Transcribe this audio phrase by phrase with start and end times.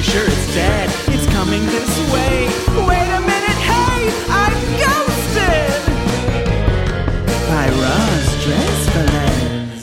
[0.00, 0.88] Pretty sure it's dead.
[1.08, 2.46] It's coming this way.
[2.88, 5.72] Wait a minute, hey, I'm ghosted!
[7.48, 9.82] By Roz Dressfellers.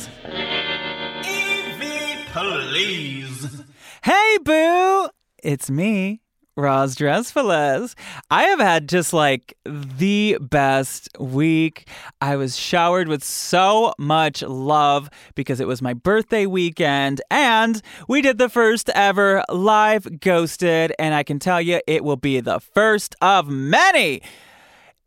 [1.23, 3.63] Evie, please.
[4.03, 5.09] Hey, boo!
[5.43, 6.21] It's me.
[6.57, 7.93] Roz Dressfellers.
[8.31, 11.87] I have had just like the best week.
[12.19, 18.21] I was showered with so much love because it was my birthday weekend and we
[18.21, 20.93] did the first ever live ghosted.
[20.97, 24.21] And I can tell you, it will be the first of many.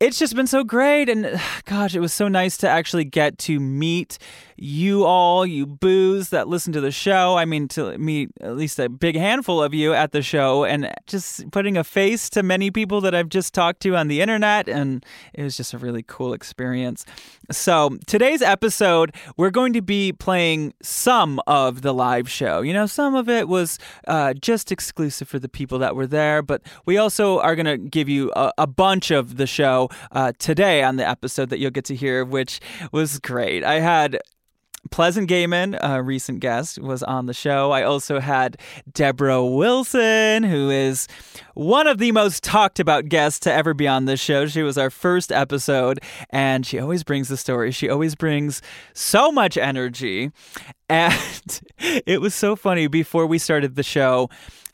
[0.01, 1.11] It's just been so great.
[1.11, 4.17] And gosh, it was so nice to actually get to meet
[4.57, 7.37] you all, you boos that listen to the show.
[7.37, 10.91] I mean, to meet at least a big handful of you at the show and
[11.07, 14.69] just putting a face to many people that I've just talked to on the internet.
[14.69, 17.07] And it was just a really cool experience.
[17.51, 22.61] So, today's episode, we're going to be playing some of the live show.
[22.61, 26.43] You know, some of it was uh, just exclusive for the people that were there,
[26.43, 30.33] but we also are going to give you a, a, bunch of the show uh,
[30.39, 32.61] today on the episode that you'll get to hear, which
[32.93, 33.65] was great.
[33.65, 34.19] I had
[34.91, 37.71] Pleasant Gehman, a recent guest, was on the show.
[37.71, 38.57] I also had
[38.93, 41.07] Debra Wilson, who is
[41.55, 44.47] one of the most talked about guests to ever be on this show.
[44.47, 47.71] She was our first episode, and she always brings the story.
[47.73, 48.63] She always brings
[48.95, 50.31] so much energy.
[50.91, 54.29] And it was so funny before we started the show.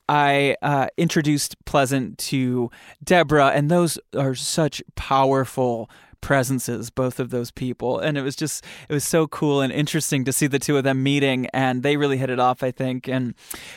[0.08, 2.70] I uh, introduced Pleasant to
[3.02, 5.90] Debra, and those are such powerful
[6.26, 8.00] presences, both of those people.
[8.00, 10.82] And it was just, it was so cool and interesting to see the two of
[10.82, 11.46] them meeting.
[11.54, 13.06] And they really hit it off, I think.
[13.06, 13.32] And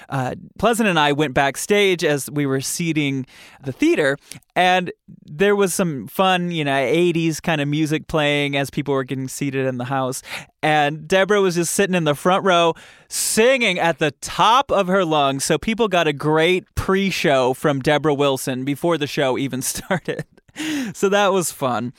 [0.09, 3.27] uh, Pleasant and I went backstage as we were seating
[3.63, 4.17] the theater.
[4.55, 4.91] And
[5.23, 9.27] there was some fun, you know, 80s kind of music playing as people were getting
[9.27, 10.23] seated in the house.
[10.63, 12.73] And Debra was just sitting in the front row
[13.09, 15.45] singing at the top of her lungs.
[15.45, 20.25] So people got a great pre show from Debra Wilson before the show even started.
[20.95, 21.93] so that was fun.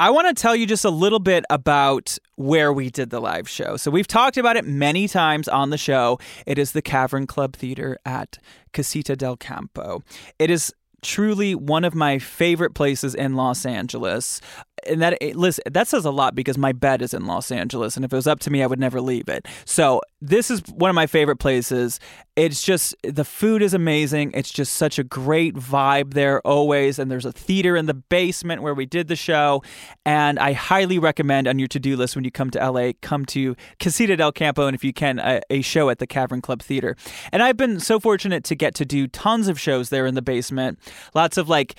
[0.00, 3.48] I want to tell you just a little bit about where we did the live
[3.48, 3.76] show.
[3.76, 6.20] So, we've talked about it many times on the show.
[6.46, 8.38] It is the Cavern Club Theater at
[8.72, 10.04] Casita del Campo.
[10.38, 10.72] It is
[11.02, 14.40] truly one of my favorite places in Los Angeles.
[14.88, 18.04] And that listen, that says a lot because my bed is in Los Angeles, and
[18.04, 19.46] if it was up to me, I would never leave it.
[19.64, 22.00] So this is one of my favorite places.
[22.34, 24.32] It's just the food is amazing.
[24.34, 28.62] It's just such a great vibe there always, and there's a theater in the basement
[28.62, 29.62] where we did the show.
[30.06, 33.24] And I highly recommend on your to do list when you come to LA, come
[33.26, 36.62] to Casita del Campo, and if you can, a, a show at the Cavern Club
[36.62, 36.96] Theater.
[37.32, 40.22] And I've been so fortunate to get to do tons of shows there in the
[40.22, 40.78] basement.
[41.14, 41.76] Lots of like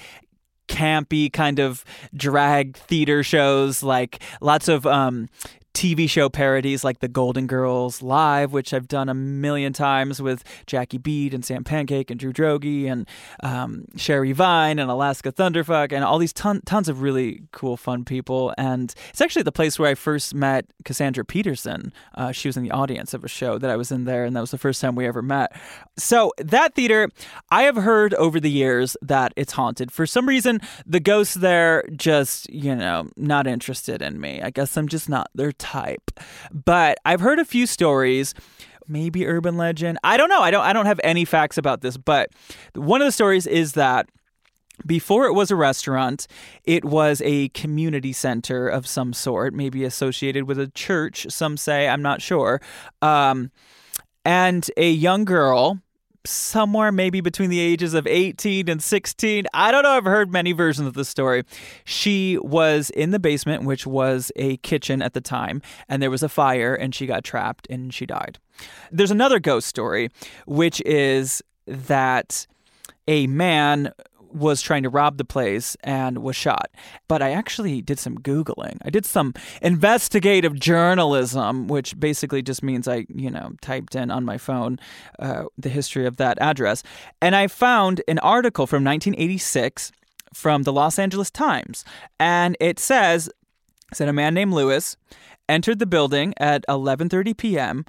[0.70, 1.84] campy kind of
[2.16, 5.28] drag theater shows, like lots of um,
[5.80, 10.44] TV show parodies like the Golden Girls Live, which I've done a million times with
[10.66, 13.08] Jackie Beat and Sam Pancake and Drew Droege and
[13.44, 18.04] um, Sherry Vine and Alaska Thunderfuck and all these ton- tons of really cool, fun
[18.04, 18.54] people.
[18.58, 21.94] And it's actually the place where I first met Cassandra Peterson.
[22.14, 24.36] Uh, she was in the audience of a show that I was in there, and
[24.36, 25.58] that was the first time we ever met.
[25.98, 27.10] So that theater,
[27.52, 29.94] I have heard over the years that it's haunted.
[29.94, 34.42] For some reason, the ghosts there just, you know, not interested in me.
[34.42, 35.69] I guess I'm just not their type.
[36.52, 38.34] But I've heard a few stories
[38.90, 40.00] maybe urban legend.
[40.04, 40.42] I don't know.
[40.42, 42.32] I don't I don't have any facts about this, but
[42.74, 44.10] one of the stories is that
[44.86, 46.28] before it was a restaurant,
[46.64, 51.88] it was a community center of some sort, maybe associated with a church, some say,
[51.88, 52.62] I'm not sure.
[53.02, 53.52] Um,
[54.26, 55.82] and a young girl
[56.30, 59.46] somewhere maybe between the ages of 18 and 16.
[59.54, 59.92] I don't know.
[59.92, 61.44] I've heard many versions of the story.
[61.84, 66.24] She was in the basement, which was a kitchen at the time, and there was
[66.24, 68.40] a fire, and she got trapped and she died.
[68.92, 70.10] There's another ghost story,
[70.46, 72.46] which is that
[73.08, 73.92] a man
[74.32, 76.72] was trying to rob the place and was shot.
[77.08, 78.78] But I actually did some Googling.
[78.84, 84.26] I did some investigative journalism, which basically just means I, you know, typed in on
[84.26, 84.80] my phone
[85.20, 86.84] uh, the history of that address.
[87.22, 89.92] And I found an article from 1986
[90.34, 91.84] from the Los Angeles Times.
[92.20, 93.30] And it says,
[93.94, 94.96] said a man named Lewis
[95.48, 97.86] entered the building at 11:30 p.m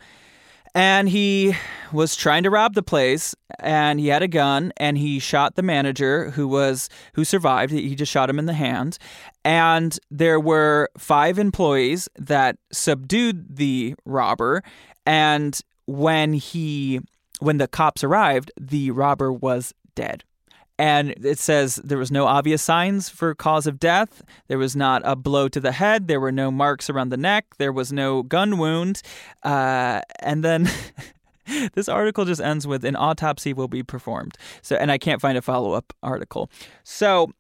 [0.75, 1.55] and he
[1.93, 5.63] was trying to rob the place and he had a gun and he shot the
[5.63, 7.73] manager who was who survived.
[7.73, 8.99] He just shot him in the hand.
[9.45, 14.63] And there were five employees that subdued the robber.
[15.05, 17.01] And when he
[17.41, 20.23] when the cops arrived the robber was dead
[20.81, 24.23] and it says there was no obvious signs for cause of death.
[24.49, 26.09] There was not a blow to the head.
[26.09, 27.45] There were no marks around the neck.
[27.59, 29.03] There was no gun wound.
[29.43, 30.71] Uh, and then
[31.75, 34.39] this article just ends with an autopsy will be performed.
[34.63, 36.51] So, and I can't find a follow up article.
[36.83, 37.31] So.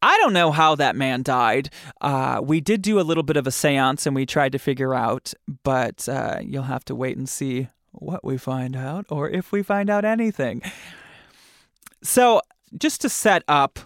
[0.00, 1.70] I don't know how that man died.
[2.00, 4.94] Uh, we did do a little bit of a seance and we tried to figure
[4.94, 5.34] out,
[5.64, 9.62] but uh, you'll have to wait and see what we find out or if we
[9.62, 10.62] find out anything.
[12.02, 12.40] So
[12.76, 13.78] just to set up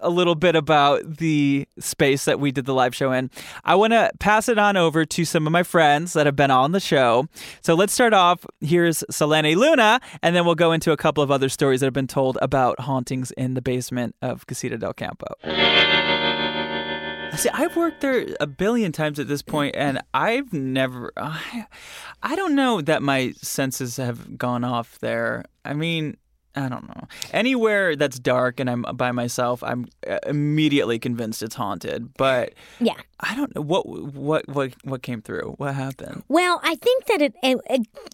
[0.00, 3.30] a little bit about the space that we did the live show in.
[3.64, 6.50] I want to pass it on over to some of my friends that have been
[6.50, 7.26] on the show.
[7.62, 8.46] So let's start off.
[8.60, 11.92] Here's Selene Luna, and then we'll go into a couple of other stories that have
[11.94, 15.26] been told about hauntings in the basement of Casita del Campo.
[17.36, 21.12] See, I've worked there a billion times at this point, and I've never.
[21.16, 21.66] I,
[22.22, 25.44] I don't know that my senses have gone off there.
[25.64, 26.16] I mean,
[26.58, 27.06] I don't know.
[27.32, 32.14] Anywhere that's dark and I'm by myself, I'm uh, immediately convinced it's haunted.
[32.14, 35.54] But yeah, I don't know what what what what came through.
[35.58, 36.24] What happened?
[36.28, 37.34] Well, I think that it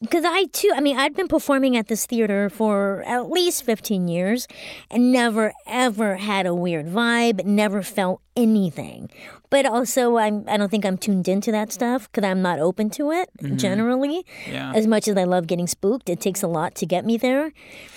[0.00, 0.72] because I too.
[0.74, 4.46] I mean, I'd been performing at this theater for at least fifteen years,
[4.90, 7.44] and never ever had a weird vibe.
[7.44, 9.10] Never felt anything.
[9.50, 12.90] But also, I'm I don't think I'm tuned into that stuff because I'm not open
[12.90, 13.56] to it mm-hmm.
[13.56, 14.26] generally.
[14.50, 14.72] Yeah.
[14.74, 17.52] As much as I love getting spooked, it takes a lot to get me there.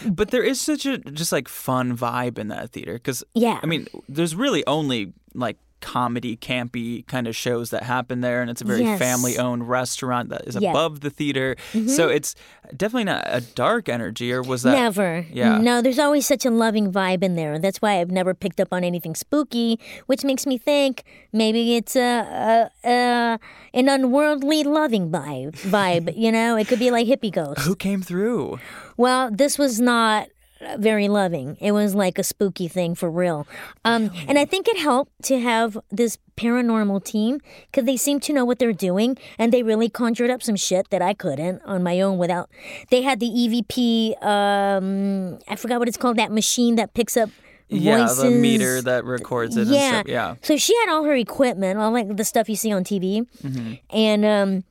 [0.06, 3.66] But there is such a just like fun vibe in that theater because yeah, I
[3.66, 8.62] mean, there's really only like comedy campy kind of shows that happen there and it's
[8.62, 9.00] a very yes.
[9.00, 11.56] family owned restaurant that is above the theater.
[11.74, 11.88] Mm-hmm.
[11.90, 12.36] so it's
[12.76, 15.26] definitely not a dark energy or was that never.
[15.32, 15.60] Yeah.
[15.60, 17.60] No there's always such a loving vibe in there.
[17.60, 21.96] That's why i've never picked up on anything spooky which makes me think maybe it's
[21.96, 23.40] a, a, a
[23.74, 26.56] an unworldly loving vibe vibe you know?
[26.58, 27.66] It could be like hippie ghosts.
[27.66, 28.60] Who came through?
[28.98, 30.30] Well this was not
[30.78, 31.58] very loving.
[31.60, 33.48] It was like a spooky thing for real.
[33.86, 37.40] Um, and I think it helped to have this paranormal team
[37.72, 40.90] because they seem to know what they're doing and they really conjured up some shit
[40.90, 42.50] that I couldn't on my own without.
[42.90, 47.30] They had the EVP, um, I forgot what it's called, that machine that picks up.
[47.70, 48.24] Yeah, voices.
[48.24, 49.68] the meter that records it.
[49.68, 50.36] Yeah, yeah.
[50.42, 53.74] So she had all her equipment, all like the stuff you see on TV, mm-hmm.
[53.90, 54.64] and um,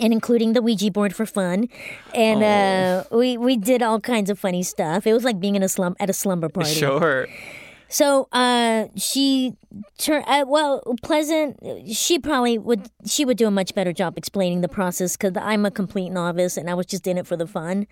[0.00, 1.68] and including the Ouija board for fun.
[2.14, 2.46] And oh.
[3.12, 5.06] uh, we we did all kinds of funny stuff.
[5.06, 6.74] It was like being in a slum at a slumber party.
[6.74, 7.26] Sure.
[7.90, 9.56] So uh, she
[9.98, 10.80] turned uh, well.
[11.02, 11.58] Pleasant.
[11.92, 12.88] She probably would.
[13.04, 16.56] She would do a much better job explaining the process because I'm a complete novice
[16.56, 17.88] and I was just in it for the fun.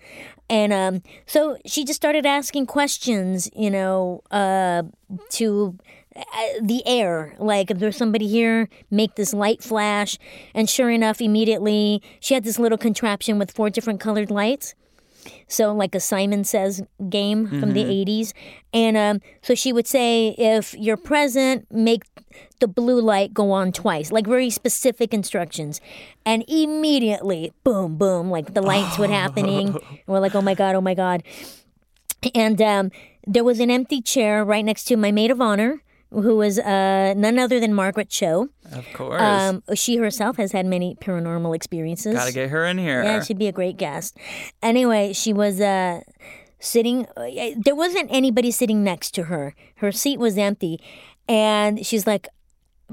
[0.49, 3.49] And um, so she just started asking questions.
[3.53, 4.83] You know, uh,
[5.31, 5.83] to uh,
[6.61, 7.35] the air.
[7.39, 10.17] Like, if there's somebody here, make this light flash.
[10.53, 14.75] And sure enough, immediately she had this little contraption with four different colored lights.
[15.47, 18.33] so like a Simon Says game from the 80s.
[18.73, 22.03] And um, so she would say, if you're present, make
[22.59, 25.81] the blue light go on twice, like very specific instructions.
[26.25, 29.69] And immediately, boom, boom, like the lights would happening.
[29.79, 31.23] And we're like, oh my God, oh my God.
[32.35, 32.91] And um,
[33.25, 37.13] there was an empty chair right next to my maid of honor, who was uh,
[37.15, 38.49] none other than Margaret Cho.
[38.71, 39.21] Of course.
[39.21, 42.15] Um, she herself has had many paranormal experiences.
[42.15, 43.03] Gotta get her in here.
[43.03, 44.17] Yeah, she'd be a great guest.
[44.61, 46.01] Anyway, she was uh,
[46.59, 47.05] sitting.
[47.15, 49.55] Uh, there wasn't anybody sitting next to her.
[49.75, 50.79] Her seat was empty,
[51.27, 52.27] and she's like,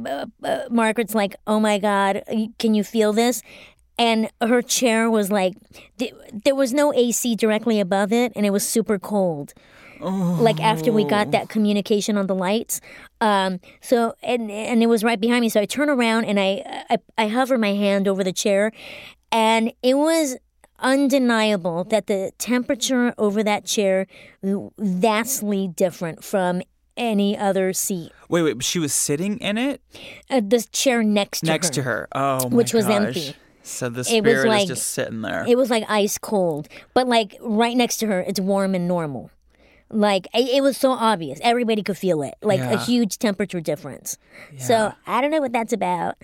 [0.04, 2.22] uh, uh, Margaret's like, "Oh my God,
[2.58, 3.42] can you feel this?"
[3.98, 5.54] And her chair was like,
[5.96, 6.12] th-
[6.44, 9.54] there was no AC directly above it, and it was super cold.
[10.00, 12.80] Like after we got that communication on the lights,
[13.20, 15.48] um, so and and it was right behind me.
[15.48, 18.72] So I turn around and I, I I hover my hand over the chair,
[19.32, 20.36] and it was
[20.78, 24.06] undeniable that the temperature over that chair
[24.42, 26.62] was vastly different from
[26.96, 28.10] any other seat.
[28.28, 28.62] Wait, wait.
[28.64, 29.80] She was sitting in it
[30.30, 31.72] Uh, the chair next to next her.
[31.74, 32.08] to her.
[32.14, 32.94] Oh, my Which was gosh.
[33.06, 33.36] empty.
[33.62, 35.44] So the It was like- is just sitting there.
[35.46, 39.30] It was like ice cold, but like right next to her, it's warm and normal.
[39.90, 44.18] Like it it was so obvious, everybody could feel it, like a huge temperature difference.
[44.58, 46.16] So I don't know what that's about.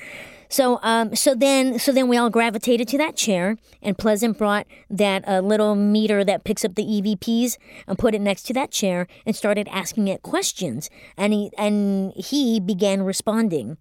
[0.48, 4.66] So um, so then so then we all gravitated to that chair, and Pleasant brought
[4.90, 8.70] that uh, little meter that picks up the EVPs and put it next to that
[8.70, 13.78] chair and started asking it questions, and he and he began responding,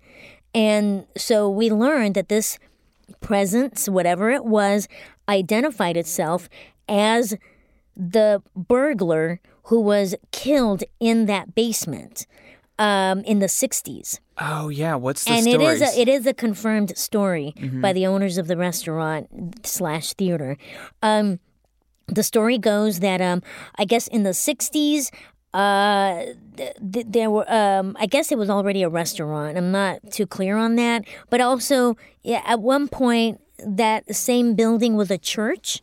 [0.54, 2.58] and so we learned that this
[3.20, 4.88] presence, whatever it was,
[5.28, 6.48] identified itself
[6.88, 7.36] as
[7.98, 12.25] the burglar who was killed in that basement
[12.80, 14.20] um, in the 60s.
[14.39, 14.96] oh yeah.
[14.96, 18.48] What's the and it is a, it is a confirmed story by the owners of
[18.48, 20.58] the restaurant slash theater.
[21.03, 21.39] Um,
[22.08, 23.41] the story goes that um,
[23.77, 25.12] I guess in the 60s,
[25.53, 26.25] uh,
[26.58, 29.58] th- th- there were um, I guess it was already a restaurant.
[29.58, 34.96] I'm not too clear on that, but also yeah, at one point that same building
[34.96, 35.82] was a church.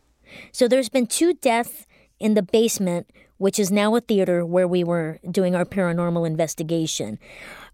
[0.51, 1.87] So there's been two deaths
[2.19, 3.09] in the basement,
[3.39, 7.17] which is now a theater where we were doing our paranormal investigation.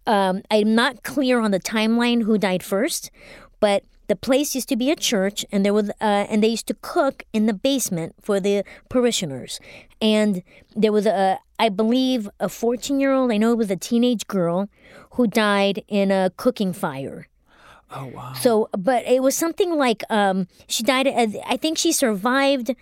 [0.07, 3.11] Um, I'm not clear on the timeline who died first,
[3.59, 6.67] but the place used to be a church, and there was uh, and they used
[6.67, 9.59] to cook in the basement for the parishioners.
[9.99, 10.43] And
[10.75, 13.31] there was a, I believe, a 14 year old.
[13.31, 14.69] I know it was a teenage girl
[15.11, 17.27] who died in a cooking fire.
[17.89, 18.33] oh wow.
[18.33, 21.07] So, but it was something like um, she died.
[21.07, 22.75] uh, I think she survived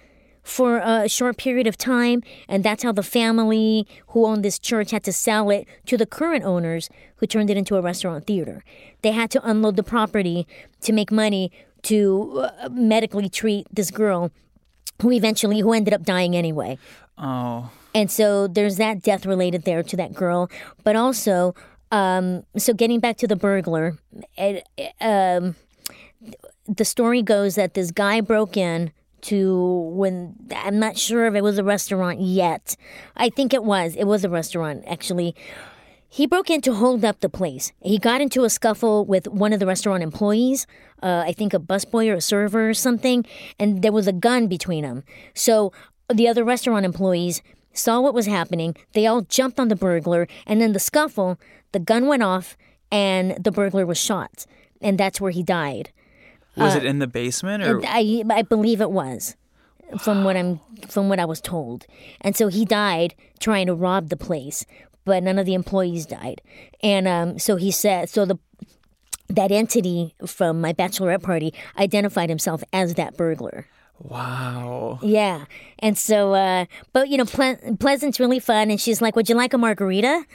[0.43, 4.91] for a short period of time, and that's how the family who owned this church
[4.91, 8.63] had to sell it to the current owners, who turned it into a restaurant theater.
[9.01, 10.45] They had to unload the property
[10.81, 11.51] to make money
[11.83, 14.31] to uh, medically treat this girl,
[15.01, 16.77] who eventually who ended up dying anyway.
[17.17, 17.71] Oh.
[17.95, 20.49] And so there's that death related there to that girl,
[20.83, 21.55] but also,
[21.91, 23.97] um, so getting back to the burglar,
[24.37, 24.67] it,
[24.99, 25.55] um,
[26.67, 28.91] the story goes that this guy broke in
[29.23, 32.75] to when I'm not sure if it was a restaurant yet.
[33.15, 33.95] I think it was.
[33.95, 35.35] It was a restaurant actually.
[36.07, 37.71] He broke in to hold up the place.
[37.81, 40.67] He got into a scuffle with one of the restaurant employees,
[41.01, 43.25] uh, I think a busboy or a server or something,
[43.59, 45.03] and there was a gun between them.
[45.33, 45.73] So
[46.13, 47.41] the other restaurant employees
[47.73, 48.75] saw what was happening.
[48.91, 51.39] They all jumped on the burglar, and in the scuffle,
[51.71, 52.55] the gun went off
[52.91, 54.45] and the burglar was shot.
[54.81, 55.91] And that's where he died.
[56.55, 57.81] Was it in the basement or?
[57.85, 59.35] I, I believe it was
[59.99, 61.85] from what I'm from what I was told.
[62.21, 64.65] And so he died trying to rob the place,
[65.05, 66.41] but none of the employees died.
[66.81, 68.37] And um, so he said so the
[69.29, 73.67] that entity from my bachelorette party identified himself as that burglar.
[73.99, 74.99] wow.
[75.01, 75.45] Yeah.
[75.79, 79.35] And so uh but you know Ple- Pleasant's really fun and she's like, "Would you
[79.35, 80.25] like a margarita?"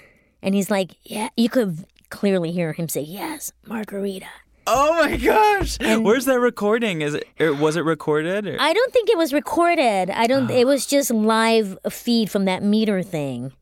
[0.43, 4.27] And he's like, "Yeah." You could clearly hear him say, "Yes, margarita."
[4.71, 5.79] Oh my gosh.
[5.81, 7.01] Where's that recording?
[7.03, 7.27] Is it?
[7.59, 8.47] Was it recorded?
[8.47, 8.57] Or?
[8.61, 10.11] I don't think it was recorded.
[10.11, 10.51] I don't.
[10.51, 13.53] It was just live feed from that meter thing.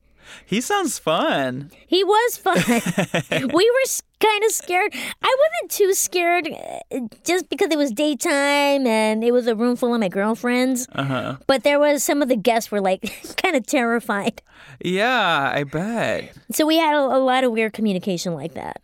[0.44, 1.70] he sounds fun.
[1.86, 2.56] He was fun.
[3.30, 3.86] we were
[4.18, 4.92] kind of scared.
[5.22, 9.76] I wasn't too scared, uh, just because it was daytime and it was a room
[9.76, 10.88] full of my girlfriends.
[10.92, 11.36] Uh huh.
[11.46, 14.42] But there was some of the guests were like kind of terrified.
[14.82, 16.32] Yeah, I bet.
[16.52, 18.80] So we had a, a lot of weird communication like that.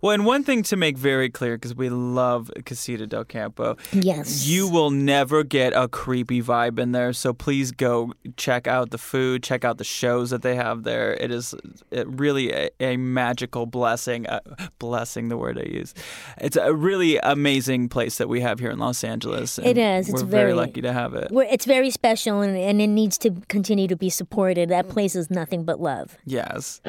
[0.00, 4.46] Well, and one thing to make very clear, because we love Casita del Campo, Yes.
[4.46, 7.12] you will never get a creepy vibe in there.
[7.12, 11.14] So please go check out the food, check out the shows that they have there.
[11.14, 11.54] It is
[11.90, 14.26] it really a, a magical blessing.
[14.26, 14.40] Uh,
[14.78, 15.94] blessing, the word I use.
[16.40, 19.58] It's a really amazing place that we have here in Los Angeles.
[19.58, 20.08] It is.
[20.08, 21.30] It's we're very- lucky to have it.
[21.30, 24.68] We're, it's very special and, and it needs to continue to be supported.
[24.68, 26.16] That place is nothing but love.
[26.24, 26.80] Yes.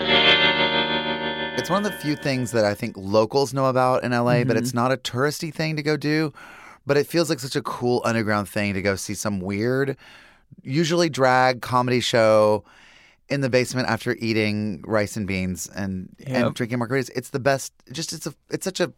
[1.63, 4.57] It's one of the few things that I think locals know about in LA, but
[4.57, 4.79] it's mm-hmm.
[4.79, 6.33] not a touristy thing to go do.
[6.85, 9.95] But it feels like such a cool underground thing to go see some weird,
[10.61, 12.65] usually drag comedy show
[13.29, 16.27] in the basement after eating rice and beans and Yep.
[16.27, 17.09] and drinking margaritas.
[17.15, 17.71] It's the best.
[17.93, 18.91] Just it's a it's such a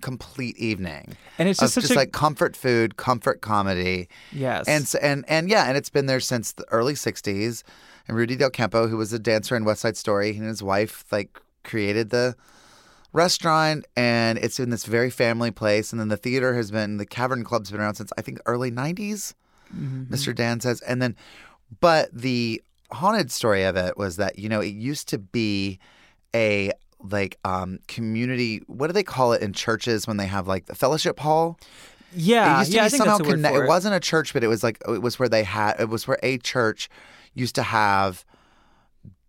[0.00, 1.16] complete evening.
[1.38, 4.08] And it's just such just a like comfort food, comfort comedy.
[4.32, 4.66] yes.
[4.66, 7.62] And and and yeah, and it's been there since the early '60s.
[8.08, 10.64] And Rudy Del Campo, who was a dancer in West Side Story, he and his
[10.64, 12.36] wife like created the
[13.12, 15.92] restaurant, and it's in this very family place.
[15.92, 18.70] And then the theater has been the Cavern Club's been around since I think early
[18.70, 19.34] '90s.
[19.74, 20.34] Mr.
[20.34, 21.14] Dan says, and then,
[21.80, 25.78] but the haunted story of it was that you know it used to be
[26.34, 26.72] a
[27.02, 30.74] like um community what do they call it in churches when they have like the
[30.74, 31.58] fellowship hall
[32.14, 32.56] yeah.
[32.56, 34.32] it used to yeah, be somehow that's the word connect- for it wasn't a church
[34.32, 36.88] but it was like it was where they had it was where a church
[37.34, 38.24] used to have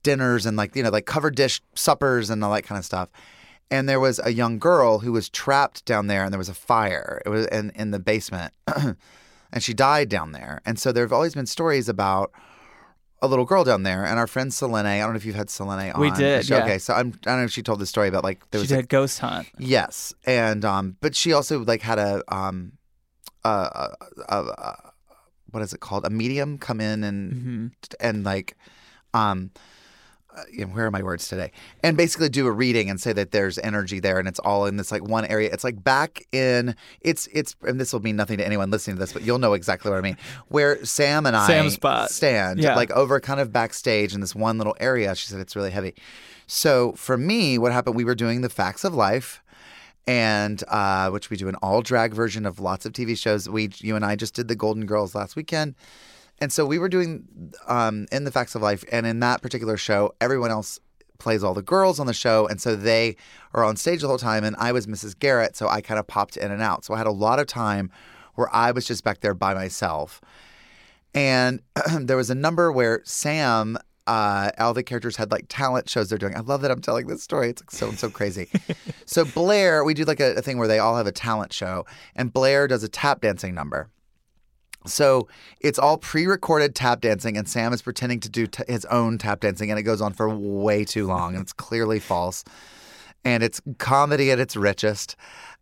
[0.10, 3.10] dinners and like you know like covered dish suppers and all that kind of stuff
[3.72, 6.60] and there was a young girl who was trapped down there and there was a
[6.72, 8.52] fire it was in in the basement
[9.54, 12.32] and she died down there and so there have always been stories about
[13.22, 15.50] a little girl down there and our friend Selene I don't know if you've had
[15.50, 16.58] Selene on We did, show.
[16.58, 16.64] yeah.
[16.64, 18.64] okay so I'm I don't know if she told the story about like there She
[18.64, 19.48] was did a a ghost hunt.
[19.60, 22.74] Yes, and um, but she also like had a um,
[23.44, 23.96] a, a,
[24.30, 24.38] a,
[24.70, 24.92] a
[25.52, 26.06] what is it called?
[26.06, 27.68] A medium come in and Mm-hmm.
[28.00, 28.56] and like
[29.14, 29.52] um.
[30.40, 31.52] Uh, you know, where are my words today?
[31.84, 34.78] And basically do a reading and say that there's energy there, and it's all in
[34.78, 35.50] this like one area.
[35.52, 39.00] It's like back in it's it's and this will mean nothing to anyone listening to
[39.00, 40.18] this, but you'll know exactly what I mean.
[40.48, 42.10] Where Sam and I Sam's spot.
[42.12, 42.76] stand, Yeah.
[42.76, 45.16] like over kind of backstage in this one little area.
[45.16, 45.94] She said it's really heavy.
[46.48, 47.96] So for me, what happened?
[47.96, 49.44] We were doing the facts of life,
[50.08, 53.48] and uh, which we do an all drag version of lots of TV shows.
[53.48, 55.76] We, you and I, just did the Golden Girls last weekend,
[56.40, 59.78] and so we were doing um, in the facts of life, and in that particular
[59.78, 60.80] show, everyone else
[61.20, 63.16] plays all the girls on the show, and so they
[63.54, 64.44] are on stage the whole time.
[64.44, 65.18] And I was Mrs.
[65.18, 66.86] Garrett, so I kind of popped in and out.
[66.86, 67.92] So I had a lot of time
[68.36, 70.22] where I was just back there by myself.
[71.14, 71.62] And
[72.00, 73.78] there was a number where Sam,
[74.08, 76.36] uh, all the characters had like talent shows they're doing.
[76.36, 77.50] I love that I'm telling this story.
[77.50, 78.50] It's like so so crazy.
[79.06, 81.86] so Blair, we do like a, a thing where they all have a talent show,
[82.16, 83.90] and Blair does a tap dancing number.
[84.90, 85.28] So
[85.60, 89.42] it's all pre-recorded tap dancing, and Sam is pretending to do t- his own tap
[89.42, 92.44] dancing, and it goes on for way too long, and it's clearly false,
[93.24, 95.16] and it's comedy at its richest.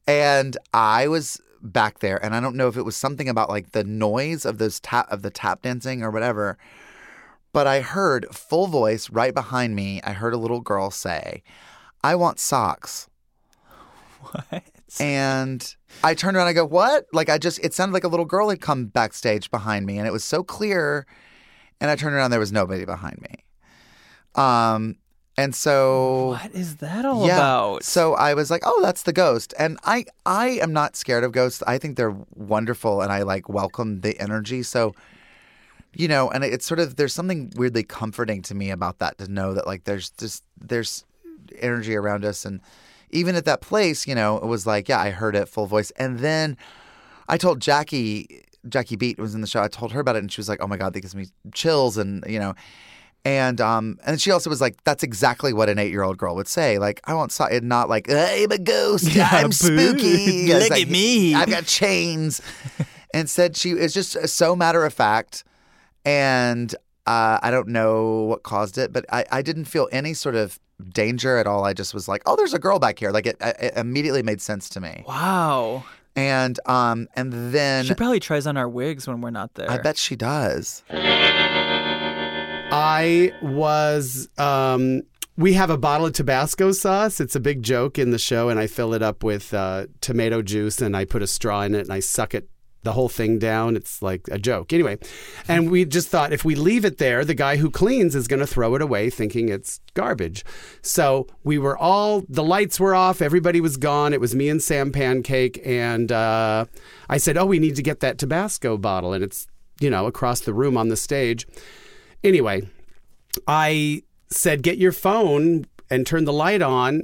[0.07, 3.71] And I was back there, and I don't know if it was something about like
[3.71, 6.57] the noise of those tap of the tap dancing or whatever,
[7.53, 10.01] but I heard full voice right behind me.
[10.03, 11.43] I heard a little girl say,
[12.03, 13.07] "I want socks."
[14.19, 14.63] What?
[14.99, 17.05] And I turned around and I go, What?
[17.13, 20.07] Like, I just, it sounded like a little girl had come backstage behind me and
[20.07, 21.05] it was so clear.
[21.79, 23.43] And I turned around, there was nobody behind me.
[24.41, 24.97] Um,
[25.37, 26.29] and so.
[26.29, 27.35] What is that all yeah.
[27.35, 27.83] about?
[27.83, 31.31] So I was like, "Oh, that's the ghost," and I I am not scared of
[31.31, 31.61] ghosts.
[31.67, 34.63] I think they're wonderful, and I like welcome the energy.
[34.63, 34.95] So,
[35.93, 39.27] you know, and it's sort of there's something weirdly comforting to me about that to
[39.31, 41.05] know that like there's just there's
[41.59, 42.59] energy around us, and
[43.11, 45.91] even at that place, you know, it was like, yeah, I heard it full voice,
[45.91, 46.57] and then
[47.27, 48.43] I told Jackie.
[48.67, 49.61] Jackie Beat was in the show.
[49.61, 51.27] I told her about it, and she was like, "Oh my god, that gives me
[51.53, 52.53] chills," and you know,
[53.23, 56.77] and um, and she also was like, "That's exactly what an eight-year-old girl would say."
[56.77, 59.53] Like, I want so not like I'm a ghost, Yeah, I'm boo.
[59.53, 60.47] spooky.
[60.53, 61.33] Look It's at me.
[61.33, 62.41] I've got chains.
[63.13, 65.45] and said she is just so matter of fact,
[66.03, 66.73] and
[67.05, 70.59] uh, I don't know what caused it, but I, I didn't feel any sort of
[70.89, 71.65] danger at all.
[71.65, 74.41] I just was like, "Oh, there's a girl back here." Like it, it immediately made
[74.41, 75.03] sense to me.
[75.07, 75.83] wow.
[76.15, 79.69] And um, and then She probably tries on our wigs when we're not there.
[79.69, 80.83] I bet she does.
[82.69, 84.27] I was.
[84.37, 85.03] Um,
[85.37, 87.19] we have a bottle of Tabasco sauce.
[87.19, 90.41] It's a big joke in the show, and I fill it up with uh, tomato
[90.41, 92.49] juice, and I put a straw in it, and I suck it
[92.87, 93.75] the whole thing down.
[93.75, 94.97] It's like a joke, anyway.
[95.47, 98.39] And we just thought if we leave it there, the guy who cleans is going
[98.39, 100.43] to throw it away, thinking it's garbage.
[100.81, 104.13] So we were all the lights were off, everybody was gone.
[104.13, 106.65] It was me and Sam Pancake, and uh,
[107.09, 109.47] I said, "Oh, we need to get that Tabasco bottle," and it's
[109.79, 111.45] you know across the room on the stage.
[112.23, 112.67] Anyway,
[113.47, 117.03] I said, get your phone and turn the light on.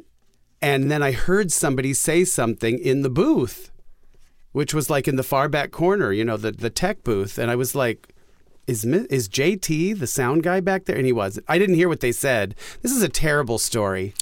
[0.61, 3.69] And then I heard somebody say something in the booth,
[4.53, 7.37] which was like in the far back corner, you know, the, the tech booth.
[7.37, 8.07] And I was like,
[8.65, 10.95] is, is JT the sound guy back there?
[10.95, 11.37] And he was.
[11.49, 12.55] I didn't hear what they said.
[12.81, 14.13] This is a terrible story.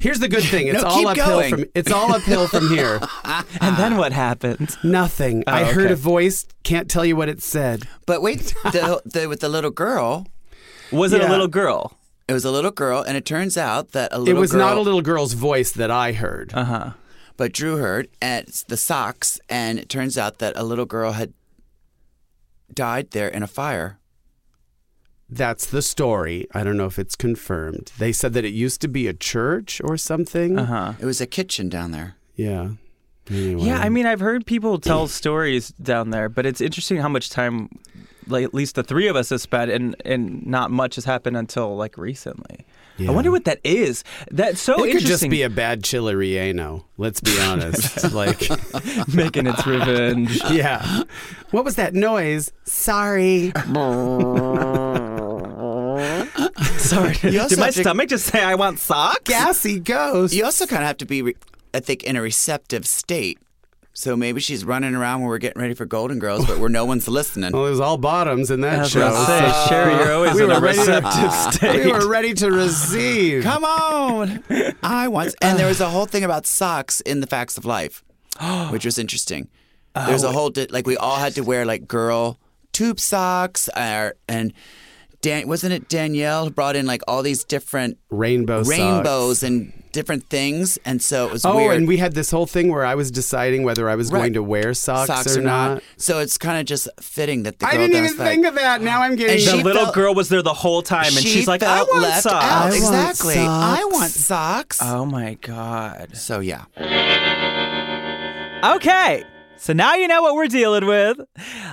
[0.00, 0.66] Here's the good thing.
[0.68, 1.50] It's No, all uphill going.
[1.50, 3.00] from it's all uphill from here.
[3.24, 4.76] And then what happened?
[4.84, 5.44] Nothing.
[5.46, 7.84] I heard a voice, can't tell you what it said.
[8.04, 10.26] But wait, the, the, with the little girl,
[10.92, 11.28] Was it Yeah.
[11.28, 11.96] a little girl?
[12.28, 14.36] it was a little girl, and it turns out that a little.
[14.36, 16.50] It was girl, not a little girl's voice that I heard.
[16.52, 16.90] Uh huh.
[17.36, 21.32] But Drew heard at the socks, and it turns out that a little girl had
[22.72, 23.98] died there in a fire.
[25.28, 26.46] That's the story.
[26.52, 27.92] I don't know if it's confirmed.
[27.98, 30.58] They said that it used to be a church or something.
[30.58, 30.92] Uh huh.
[31.00, 32.16] It was a kitchen down there.
[32.36, 32.70] Yeah.
[33.28, 33.64] Anyway.
[33.64, 37.28] Yeah, I mean, I've heard people tell stories down there, but it's interesting how much
[37.30, 37.68] time,
[38.28, 41.36] like at least the three of us have spent, and and not much has happened
[41.36, 42.64] until like recently.
[42.98, 43.10] Yeah.
[43.10, 44.04] I wonder what that is.
[44.30, 46.84] That's so it could just be a bad chili relleno.
[46.96, 48.12] Let's be honest.
[48.12, 48.48] like,
[49.14, 50.40] making its revenge.
[50.50, 51.02] yeah.
[51.50, 52.52] What was that noise?
[52.64, 53.52] Sorry.
[56.78, 59.20] Sorry, You also did my stomach just say I want socks?
[59.24, 60.34] Gassy ghost.
[60.34, 61.34] You also kind of have to be,
[61.74, 63.38] I think, in a receptive state.
[63.98, 66.84] So maybe she's running around when we're getting ready for Golden Girls, but where no
[66.92, 67.52] one's listening.
[67.52, 69.00] Well, it was all bottoms in that show.
[69.00, 71.84] gonna say, Sherry, you're always we in were a ready to- receptive state.
[71.86, 73.42] we were ready to receive.
[73.42, 74.44] Come on.
[74.82, 75.34] I want.
[75.40, 78.04] And there was a whole thing about socks in the Facts of Life,
[78.70, 79.48] which was interesting.
[79.94, 82.38] There's a whole di- like we all had to wear like girl
[82.72, 84.52] tube socks, uh, and
[85.26, 88.78] Dan wasn't it Danielle who brought in like all these different Rainbow socks.
[88.78, 91.76] rainbows and different things, and so it was Oh, weird.
[91.78, 94.18] and we had this whole thing where I was deciding whether I was Right.
[94.20, 95.82] going to wear socks, socks or, or not.
[95.96, 98.82] So it's kind of just fitting that the I didn't even like, think of that.
[98.82, 99.36] Now I'm getting.
[99.48, 101.82] And The little felt- girl was there the whole time, and she she's like, "I
[101.82, 102.52] want left socks." out.
[102.52, 103.34] I want exactly.
[103.38, 104.78] I want socks.
[104.80, 106.10] Oh my god.
[106.14, 106.66] so yeah.
[108.62, 109.24] Okay.
[109.58, 111.18] So now you know what we're dealing with.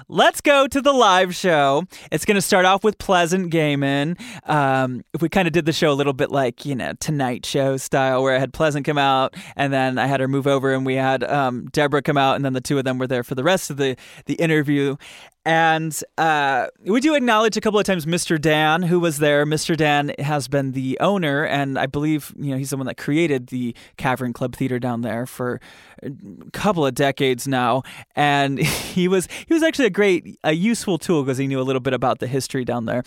[0.07, 1.83] Let's go to the live show.
[2.11, 4.19] It's going to start off with Pleasant Gehman.
[4.49, 7.77] Um, we kind of did the show a little bit like, you know, Tonight Show
[7.77, 10.85] style, where I had Pleasant come out and then I had her move over and
[10.85, 13.35] we had um, Debra come out and then the two of them were there for
[13.35, 14.95] the rest of the, the interview.
[15.45, 18.39] And uh, we do acknowledge a couple of times Mr.
[18.39, 19.45] Dan, who was there.
[19.45, 19.75] Mr.
[19.75, 23.47] Dan has been the owner, and I believe you know he's the one that created
[23.47, 25.59] the Cavern Club Theater down there for
[26.01, 26.11] a
[26.51, 27.83] couple of decades now.
[28.15, 31.63] And he was he was actually a great, a useful tool because he knew a
[31.63, 33.03] little bit about the history down there.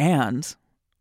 [0.00, 0.54] And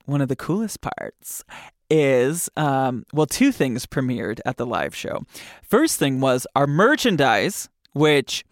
[0.06, 1.44] one of the coolest parts
[1.90, 5.24] is um, well, two things premiered at the live show.
[5.64, 8.46] First thing was our merchandise, which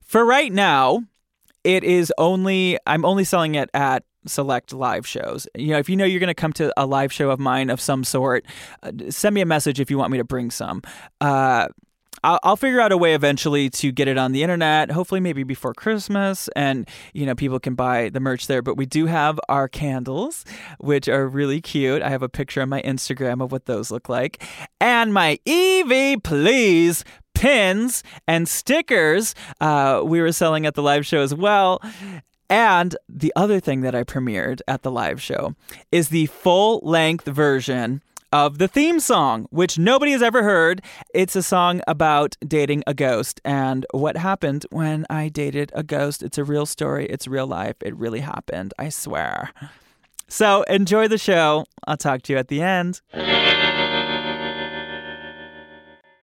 [0.00, 1.04] for right now
[1.66, 5.48] it is only I'm only selling it at select live shows.
[5.56, 7.70] You know, if you know you're going to come to a live show of mine
[7.70, 8.46] of some sort,
[8.84, 10.82] uh, send me a message if you want me to bring some.
[11.20, 11.66] Uh,
[12.22, 14.92] I'll, I'll figure out a way eventually to get it on the internet.
[14.92, 18.62] Hopefully, maybe before Christmas, and you know people can buy the merch there.
[18.62, 20.44] But we do have our candles,
[20.78, 22.00] which are really cute.
[22.00, 24.44] I have a picture on my Instagram of what those look like,
[24.80, 27.04] and my Evie Please
[27.36, 31.80] pins and stickers uh, we were selling at the live show as well.
[32.48, 35.54] And the other thing that I premiered at the live show
[35.90, 40.82] is the full length version of the theme song, which nobody has ever heard.
[41.14, 46.22] It's a song about dating a ghost and what happened when I dated a ghost.
[46.22, 47.76] It's a real story, it's real life.
[47.82, 49.50] It really happened, I swear.
[50.28, 51.66] So enjoy the show.
[51.86, 53.00] I'll talk to you at the end.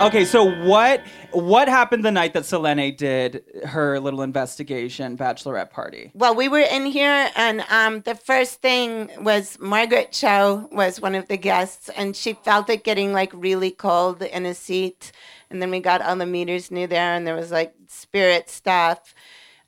[0.00, 6.12] Okay, so what what happened the night that Selene did her little investigation bachelorette party?
[6.14, 11.16] Well, we were in here, and um, the first thing was Margaret Cho was one
[11.16, 15.10] of the guests, and she felt it getting like really cold in a seat.
[15.50, 19.16] And then we got all the meters new there, and there was like spirit stuff.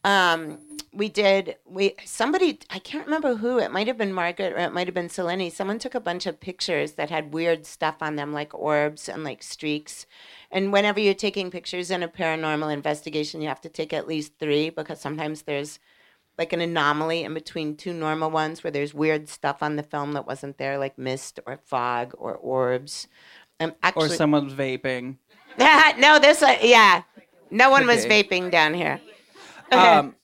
[0.05, 0.59] Um,
[0.93, 4.73] we did we somebody I can't remember who it might have been Margaret or it
[4.73, 5.51] might have been Selene.
[5.51, 9.23] Someone took a bunch of pictures that had weird stuff on them, like orbs and
[9.23, 10.07] like streaks.
[10.51, 14.33] And whenever you're taking pictures in a paranormal investigation, you have to take at least
[14.39, 15.79] three because sometimes there's
[16.39, 20.13] like an anomaly in between two normal ones where there's weird stuff on the film
[20.15, 23.07] that wasn't there, like mist or fog or orbs.
[23.61, 25.19] Um, Or actually, someone's vaping?
[25.59, 27.03] no, this, uh, yeah,
[27.51, 29.01] no one was vaping down here.
[29.71, 30.17] Um,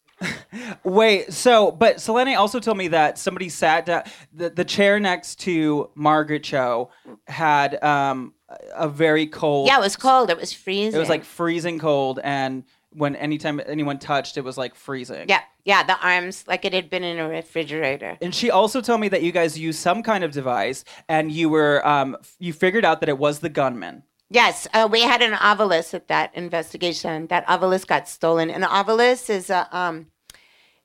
[0.85, 4.03] wait, so but Selene also told me that somebody sat down
[4.33, 6.91] the, the chair next to Margaret Cho
[7.27, 8.35] had um
[8.75, 10.31] a very cold Yeah, it was cold.
[10.31, 10.97] It was freezing.
[10.97, 15.29] it was like freezing cold and when anytime anyone touched it was like freezing.
[15.29, 18.17] yeah, yeah, the arms like it had been in a refrigerator.
[18.23, 21.49] And she also told me that you guys used some kind of device and you
[21.51, 24.03] were um you figured out that it was the gunman.
[24.29, 27.29] Yes, uh, we had an ovilus at that investigation.
[27.29, 28.51] That ovilus got stolen.
[28.51, 30.07] An ovilus is a um,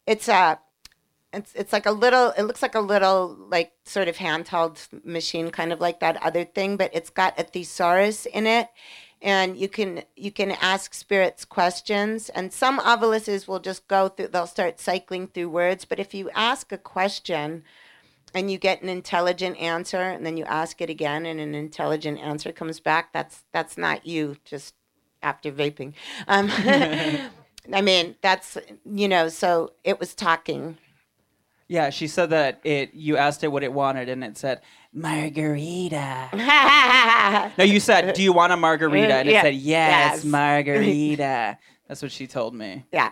[0.06, 0.60] it's a
[1.34, 2.32] it's it's like a little.
[2.38, 6.46] It looks like a little like sort of handheld machine, kind of like that other
[6.46, 8.70] thing, but it's got a thesaurus in it,
[9.24, 12.30] and you can you can ask spirits questions.
[12.30, 14.28] And some oviluses will just go through.
[14.28, 17.64] They'll start cycling through words, but if you ask a question
[18.34, 22.20] and you get an intelligent answer and then you ask it again and an intelligent
[22.20, 24.74] answer comes back that's that's not you just
[25.22, 25.94] after vaping
[26.28, 26.50] um,
[27.74, 30.78] i mean that's you know so it was talking
[31.68, 34.62] Yeah, she said that it you asked it what it wanted and it said
[34.94, 36.30] margarita.
[37.58, 39.42] No, you said, "Do you want a margarita?" And it Yeah.
[39.44, 40.24] said, "Yes, Yes.
[40.24, 42.86] margarita." That's what she told me.
[42.92, 43.12] yeah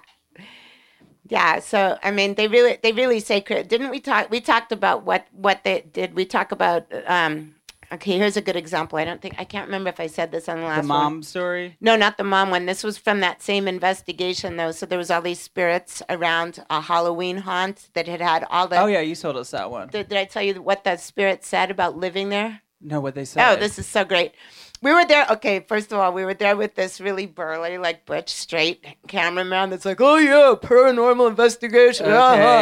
[1.60, 5.28] so i mean they really they really say didn't we talk we talked about what
[5.32, 7.56] what they did we talk about um
[7.92, 10.48] okay here's a good example i don't think i can't remember if i said this
[10.50, 11.04] on the last The one.
[11.04, 11.78] mom story.
[11.82, 12.66] No, not the mom one.
[12.66, 14.72] This was from that same investigation, though.
[14.72, 18.78] So there was all these spirits around a Halloween haunt that had had all the.
[18.80, 19.88] Oh yeah, you told us that one.
[19.88, 22.62] Did, did I tell you what the spirit said about living there?
[22.82, 23.42] No, what they said.
[23.44, 24.34] Oh, this is so great.
[24.82, 25.26] We were there.
[25.32, 29.70] Okay, first of all, we were there with this really burly, like butch, straight cameraman
[29.72, 32.16] that's like, "Oh yeah, paranormal investigation." Okay,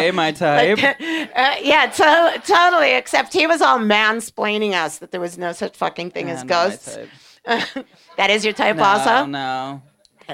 [0.08, 0.78] uh-huh." my type.
[0.82, 0.96] Like,
[1.36, 2.94] uh, yeah, to- totally.
[2.94, 6.98] Except he was all mansplaining us that there was no such fucking thing as ghosts.
[7.46, 9.26] that is your type, No, also.
[9.26, 9.82] no.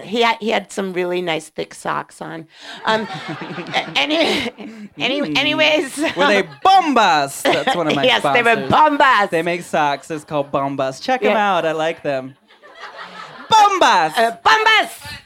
[0.01, 2.47] He had he had some really nice thick socks on.
[2.85, 3.07] Um,
[3.95, 4.49] any,
[4.97, 5.97] any, anyways.
[6.15, 7.43] Were they bombas?
[7.43, 9.29] That's one of my yes, they were bombas.
[9.29, 10.09] They make socks.
[10.09, 11.01] It's called bombas.
[11.01, 11.65] Check them out.
[11.65, 12.35] I like them.
[13.49, 14.17] Bombas.
[14.17, 15.19] Uh, bombas.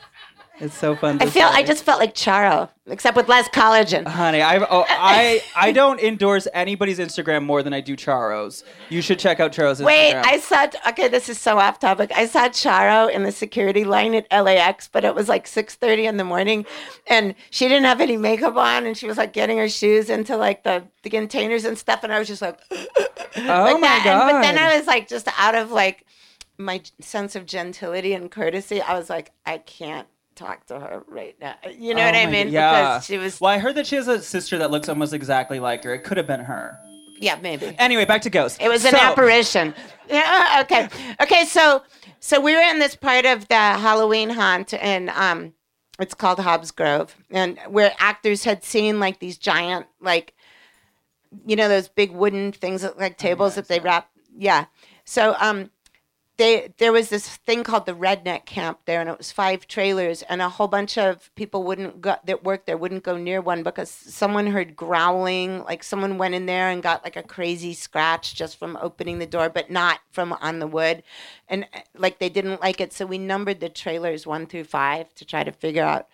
[0.59, 1.19] It's so fun.
[1.19, 4.07] To I feel I just felt like Charo, except with less collagen.
[4.07, 8.63] Honey, I oh, I I don't endorse anybody's Instagram more than I do Charo's.
[8.89, 9.85] You should check out Charo's Instagram.
[9.85, 10.67] Wait, I saw.
[10.89, 12.11] Okay, this is so off topic.
[12.15, 16.07] I saw Charo in the security line at LAX, but it was like six thirty
[16.07, 16.65] in the morning,
[17.05, 20.35] and she didn't have any makeup on, and she was like getting her shoes into
[20.37, 22.81] like the, the containers and stuff, and I was just like, oh
[23.35, 24.01] like my that.
[24.03, 24.21] god!
[24.21, 26.03] And, but then I was like, just out of like
[26.57, 31.35] my sense of gentility and courtesy, I was like, I can't talk to her right
[31.41, 31.55] now.
[31.69, 32.47] You know Oh what I mean?
[32.47, 32.89] God, Yeah.
[32.93, 35.59] Because she was, Well, I heard that she has a sister that looks almost exactly
[35.59, 35.93] like her.
[35.93, 36.77] It could have been her.
[37.19, 37.75] yeah, maybe.
[37.79, 38.57] Anyway, back to ghosts.
[38.61, 39.73] It was an apparition.
[40.09, 40.87] Yeah, okay.
[41.21, 41.81] Okay, so
[42.19, 45.53] so we were in this part of the Halloween haunt and um
[45.99, 50.33] it's called Hobbs Grove and where actors had seen like these giant like
[51.45, 54.65] you know those big wooden things that- like tables that they wrap yeah.
[55.05, 55.71] So um
[56.37, 60.21] they there was this thing called the redneck camp there and it was five trailers
[60.23, 63.63] and a whole bunch of people wouldn't go that worked there wouldn't go near one
[63.63, 68.35] because someone heard growling like someone went in there and got like a crazy scratch
[68.35, 71.03] just from opening the door but not from on the wood
[71.47, 75.13] and uh, like they didn't like it so we numbered the trailers one through five
[75.15, 76.07] to try to figure out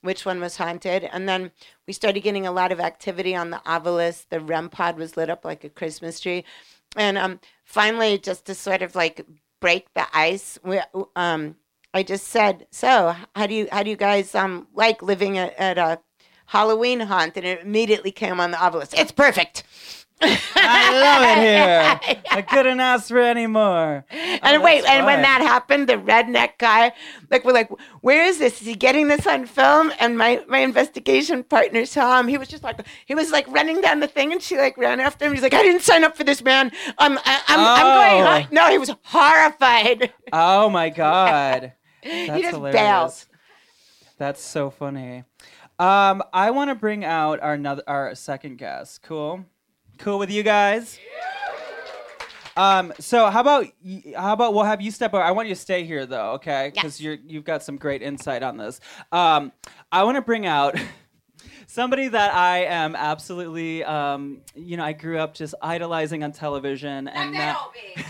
[0.00, 1.02] which one was haunted.
[1.04, 1.50] And then
[1.86, 4.26] we started getting a lot of activity on the Ovilus.
[4.28, 6.44] The REM pod was lit up like a Christmas tree.
[6.94, 9.24] And um, finally, just to sort of like
[9.60, 10.80] break the ice, we,
[11.16, 11.56] um,
[11.92, 15.54] I just said, "So, how do you how do you guys um like living at,
[15.54, 16.00] at a
[16.46, 18.92] Halloween haunt?" And it immediately came on the Ovilus.
[18.96, 19.64] It's perfect.
[20.22, 22.20] I love it here.
[22.30, 24.04] I couldn't ask for any more.
[24.10, 26.92] And wait, and when that happened, the redneck guy,
[27.30, 28.60] like, we're like, where is this?
[28.60, 29.92] Is he getting this on film?
[30.00, 32.28] And my my investigation partner saw him.
[32.28, 35.00] He was just like, he was like running down the thing, and she like ran
[35.00, 35.32] after him.
[35.34, 36.70] He's like, I didn't sign up for this, man.
[36.98, 38.44] Um, I, I'm I'm going.
[38.44, 38.48] Oh.
[38.52, 40.12] No, he was horrified.
[40.32, 41.72] Oh my god.
[42.02, 42.74] he That's just hilarious.
[42.80, 43.24] bailed.
[44.18, 45.24] That's so funny.
[45.78, 49.02] Um, I want to bring out our another, our second guest.
[49.02, 49.44] Cool,
[49.98, 50.98] cool with you guys.
[52.56, 55.22] Um, so how about y- how about we'll have you step over.
[55.22, 56.70] I want you to stay here though, okay?
[56.72, 58.80] Because you're you've got some great insight on this.
[59.10, 59.50] Um,
[59.90, 60.78] I want to bring out
[61.66, 67.08] somebody that I am absolutely, um, you know, I grew up just idolizing on television,
[67.08, 67.70] and now,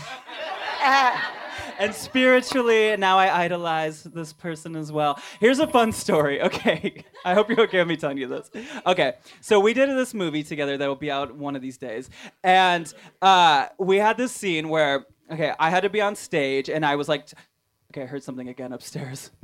[1.79, 5.19] and spiritually now I idolize this person as well.
[5.39, 6.41] Here's a fun story.
[6.55, 8.49] Okay, I hope you're okay with me telling you this.
[8.85, 12.09] Okay, so we did this movie together that will be out one of these days,
[12.43, 16.85] and uh, we had this scene where okay, I had to be on stage, and
[16.85, 17.37] I was like, t-
[17.91, 19.31] okay, I heard something again upstairs.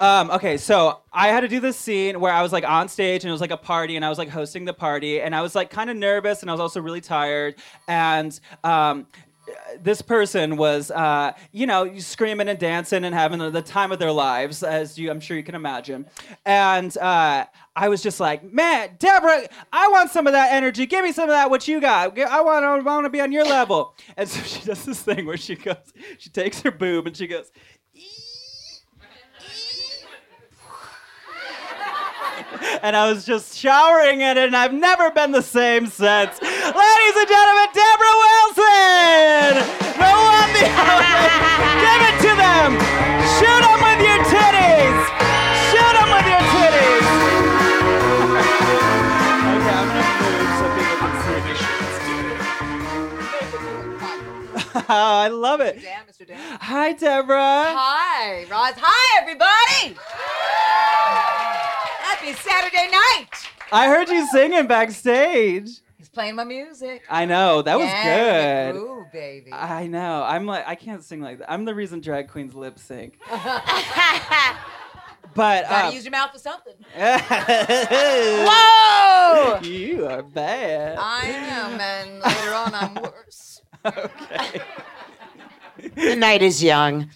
[0.00, 3.24] Um, okay, so I had to do this scene where I was like on stage
[3.24, 5.42] and it was like a party and I was like hosting the party and I
[5.42, 7.56] was like kind of nervous and I was also really tired
[7.88, 9.08] and um,
[9.80, 14.12] this person was, uh, you know, screaming and dancing and having the, time of their
[14.12, 16.06] lives, as you, I'm sure you can imagine.
[16.46, 17.44] And uh,
[17.76, 20.86] I was just like, man, Debra, I want some of that energy.
[20.86, 21.50] Give me some of that.
[21.50, 22.18] What you got?
[22.18, 23.94] I want, I want to be on your level.
[24.16, 25.76] And so she does this thing where she goes,
[26.18, 27.50] she takes her boob and she goes.
[32.82, 36.40] And I was just showering in it, and I've never been the same since.
[36.40, 39.66] Ladies and gentlemen, Debra Wilson!
[39.98, 40.62] The one, the.
[41.82, 42.78] Give it to them!
[43.38, 44.98] Shoot them with your titties!
[45.70, 47.06] Shoot them with your titties!
[49.58, 51.54] okay, I'm gonna move so people can see me.
[54.88, 55.78] I love it.
[56.18, 56.26] Mr.
[56.26, 56.58] Dan.
[56.60, 57.74] Hi, Debra.
[57.76, 58.74] Hi, Roz.
[58.76, 59.96] Hi, everybody.
[62.08, 63.28] Happy Saturday night.
[63.70, 65.68] I heard you singing backstage.
[65.98, 67.02] He's playing my music.
[67.10, 68.76] I know that was good.
[68.76, 69.52] Ooh, baby.
[69.52, 70.22] I know.
[70.22, 71.52] I'm like I can't sing like that.
[71.52, 73.18] I'm the reason drag queens lip sync.
[73.28, 73.38] but
[75.34, 76.72] Gotta uh, use your mouth for something.
[78.46, 79.60] Whoa!
[79.60, 80.96] you are bad.
[80.98, 83.60] I am, and later on, I'm worse.
[83.84, 84.62] okay.
[85.94, 87.10] The night is young.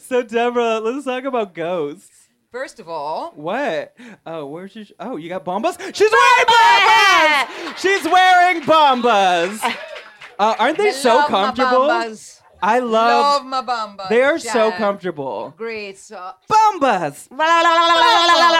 [0.00, 2.25] So Debra, let's talk about ghosts.
[2.56, 3.94] First of all, What?
[4.24, 4.86] Oh, where's your?
[4.98, 5.78] Oh, you got bombas?
[5.94, 7.76] She's wearing bombas.
[7.76, 9.74] She's wearing bombas.
[10.38, 11.90] Uh, aren't they I so comfortable?
[12.62, 13.42] I love.
[13.42, 14.10] Love my bambas.
[14.10, 15.54] they are so comfortable.
[15.56, 16.46] Great socks.
[16.46, 17.28] Bombas.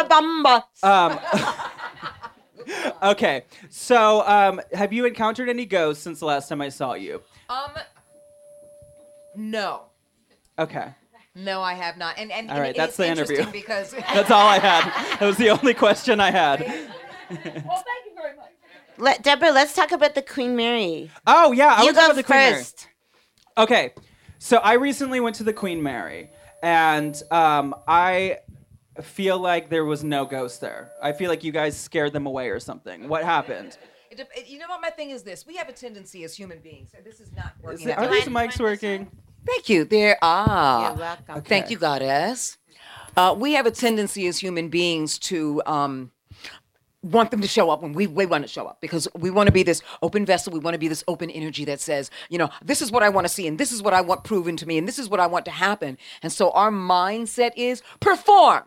[0.09, 0.63] Bamba.
[0.83, 1.19] Um,
[3.13, 7.21] okay, so um, have you encountered any ghosts since the last time I saw you?
[7.51, 7.73] Um,
[9.35, 9.83] no.
[10.59, 10.95] Okay,
[11.37, 12.17] No, I have not.
[12.19, 13.45] And and, All and right, it's that's the interview.
[13.53, 14.85] because that's all I had.
[15.21, 16.61] That was the only question I had.
[16.61, 16.69] well,
[17.39, 18.47] thank you very much.
[18.99, 21.11] Let, Debra, let's talk about the Queen Mary.
[21.27, 22.55] Oh yeah, I you was go about the Queen Mary.
[22.55, 22.89] first.
[23.59, 23.93] Okay,
[24.39, 26.31] so I recently went to the Queen Mary,
[26.63, 28.39] and um, I
[29.03, 30.91] feel like there was no ghost there.
[31.03, 33.09] I feel like you guys scared them away or something.
[33.09, 33.77] What happened?
[34.11, 36.61] It it- you know what my thing is this we have a tendency as human
[36.61, 39.11] beings and this is not Is working it- out are these mics working?
[39.47, 39.85] Thank you.
[39.85, 40.91] There are.
[40.91, 41.43] You're welcome.
[41.43, 42.59] thank you goddess.
[43.17, 46.11] Uh, we have a tendency as human beings to um,
[47.03, 49.47] want them to show up when we, we want to show up because we want
[49.47, 50.53] to be this open vessel.
[50.53, 53.09] We want to be this open energy that says you know this is what i
[53.09, 55.09] want to see and this is what i want proven to me and this is
[55.09, 55.99] what i want to happen.
[56.23, 58.65] And so our mindset is perform.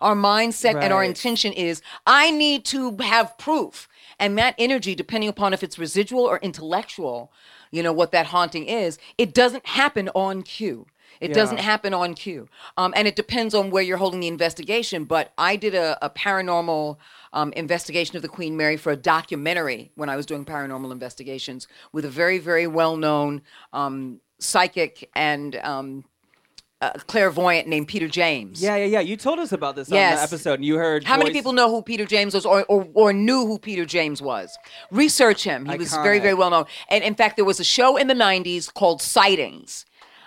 [0.00, 3.88] Our mindset and our intention is I need to have proof.
[4.18, 7.32] And that energy, depending upon if it's residual or intellectual,
[7.72, 10.86] you know, what that haunting is, it doesn't happen on cue.
[11.20, 12.48] It doesn't happen on cue.
[12.76, 15.04] Um, and it depends on where you're holding the investigation.
[15.04, 16.96] But I did a, a paranormal
[17.32, 21.68] um, investigation of the Queen Mary for a documentary when I was doing paranormal investigations
[21.92, 25.56] with a very, very well known um, psychic and
[26.82, 28.60] uh, clairvoyant named Peter James.
[28.60, 29.00] Yeah, yeah, yeah.
[29.00, 30.18] You told us about this on Yes.
[30.18, 30.54] the episode.
[30.54, 33.46] And you heard How many people know who Peter James was or, or, or knew
[33.46, 34.58] who Peter James was?
[34.90, 35.64] Research him.
[35.66, 36.64] He was very, very well known.
[36.90, 39.86] And in fact, there was a show in the 90s called Sightings.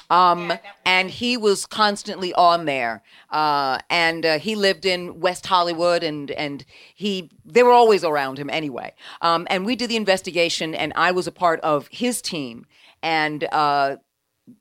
[0.10, 0.54] Um,
[0.86, 3.04] and he was constantly on there.
[3.32, 6.64] Uh, and uh, he lived in West Hollywood and, and
[6.94, 8.94] he, they were always around him anyway.
[9.22, 12.66] Um, and we did the investigation and I was a part of his team.
[13.04, 13.98] And uh,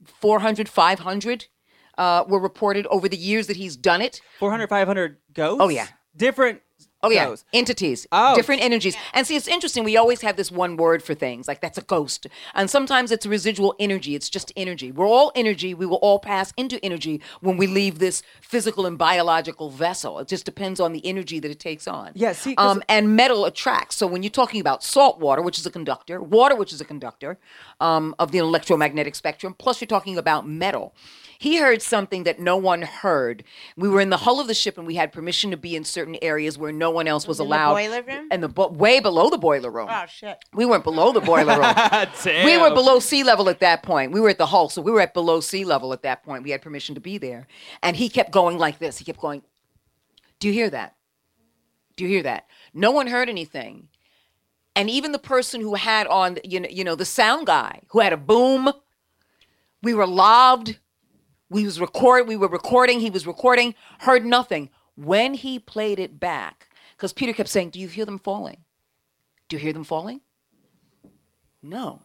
[0.05, 1.47] 400, 500
[1.99, 4.21] uh, were reported over the years that he's done it.
[4.39, 5.59] 400, 500 ghosts?
[5.61, 5.87] Oh, yeah.
[6.17, 6.61] Different
[7.03, 7.45] Oh yeah, ghosts.
[7.53, 8.35] entities, Oh.
[8.35, 8.97] different energies.
[9.13, 9.85] And see, it's interesting.
[9.85, 13.27] We always have this one word for things, like that's a ghost, and sometimes it's
[13.27, 14.15] residual energy.
[14.15, 14.91] It's just energy.
[14.91, 15.75] We're all energy.
[15.75, 20.19] We will all pass into energy when we leave this physical and biological vessel.
[20.19, 22.13] It just depends on the energy that it takes on.
[22.15, 23.97] Yeah, see, 'cause- um, and metal attracts.
[23.97, 26.87] So when you're talking about salt water, which is a conductor, water, which is a
[26.87, 27.39] conductor
[27.81, 30.95] um, of the electromagnetic spectrum, plus you're talking about metal.
[31.45, 33.45] He heard something that no one heard.
[33.77, 35.85] We were in the hull of the ship and we had permission to be in
[35.85, 37.75] certain areas where no one else was in the allowed.
[37.75, 38.29] boiler room?
[38.31, 39.89] And the bo- way below the boiler room.
[39.91, 40.43] Oh shit.
[40.55, 41.75] We weren't below the boiler room.
[42.25, 42.47] Damn.
[42.47, 44.13] We were below sea level at that point.
[44.13, 46.45] We were at the hull, so we were at below sea level at that point.
[46.45, 47.47] We had permission to be there.
[47.83, 48.97] And he kept going like this.
[48.97, 49.43] He kept going,
[50.41, 50.97] Do you hear that?
[51.97, 52.47] Do you hear that?
[52.73, 53.89] No one heard anything.
[54.75, 58.01] And even the person who had on, you know, you know, the sound guy who
[58.01, 58.73] had a boom,
[59.83, 60.79] we were lobbed.
[61.51, 62.27] We was record.
[62.27, 63.01] We were recording.
[63.01, 63.75] He was recording.
[64.01, 64.71] Heard nothing.
[64.97, 68.59] When he played it back, because Peter kept saying, "Do you hear them falling?
[69.49, 70.21] Do you hear them falling?"
[71.63, 72.03] No.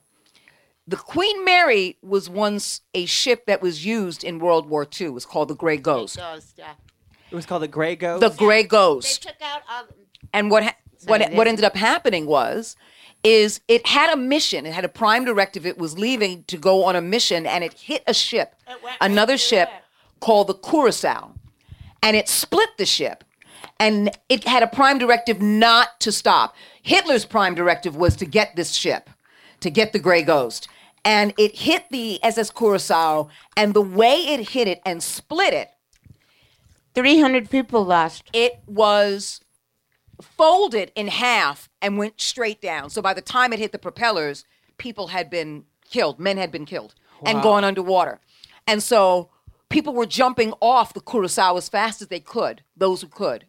[0.87, 5.07] The Queen Mary was once a ship that was used in World War II.
[5.07, 6.17] It was called the Grey Ghost.
[6.17, 6.73] Ghost, yeah.
[7.29, 8.21] It was called the Gray Ghost.
[8.21, 9.39] The Grey ghost They Ghost.
[9.39, 9.83] took out all.
[10.33, 10.75] And what ha-
[11.05, 12.75] what Sorry, what this- ended up happening was
[13.23, 14.65] is it had a mission.
[14.65, 15.65] It had a prime directive.
[15.65, 18.55] It was leaving to go on a mission and it hit a ship.
[19.01, 19.69] Another ship
[20.19, 21.33] called the Curacao.
[22.01, 23.23] And it split the ship.
[23.79, 26.55] And it had a prime directive not to stop.
[26.81, 29.09] Hitler's prime directive was to get this ship,
[29.59, 30.67] to get the Grey Ghost.
[31.05, 35.69] And it hit the SS Curacao, and the way it hit it and split it,
[36.95, 38.23] Three hundred people lost.
[38.33, 39.39] it was
[40.21, 42.89] folded in half and went straight down.
[42.89, 44.45] So by the time it hit the propellers,
[44.77, 46.95] people had been killed, men had been killed
[47.25, 48.19] and gone underwater.
[48.67, 49.29] And so
[49.69, 53.45] people were jumping off the Curacao as fast as they could, those who could,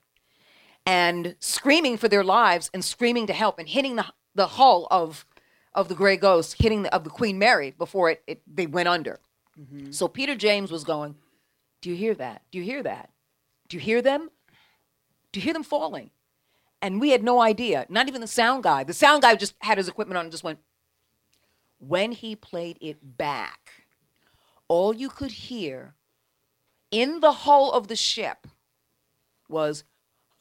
[0.86, 5.24] and screaming for their lives and screaming to help and hitting the, the hull of
[5.72, 8.88] of the Grey Ghost, hitting the, of the Queen Mary before it, it they went
[8.88, 9.20] under.
[9.58, 9.92] Mm-hmm.
[9.92, 11.14] So Peter James was going,
[11.80, 12.42] "Do you hear that?
[12.50, 13.10] Do you hear that?
[13.68, 14.30] Do you hear them?
[15.32, 16.10] Do you hear them falling?"
[16.82, 17.86] And we had no idea.
[17.88, 18.84] Not even the sound guy.
[18.84, 20.60] The sound guy just had his equipment on and just went.
[21.78, 23.84] When he played it back,
[24.68, 25.94] all you could hear
[26.90, 28.46] in the hull of the ship
[29.48, 29.84] was,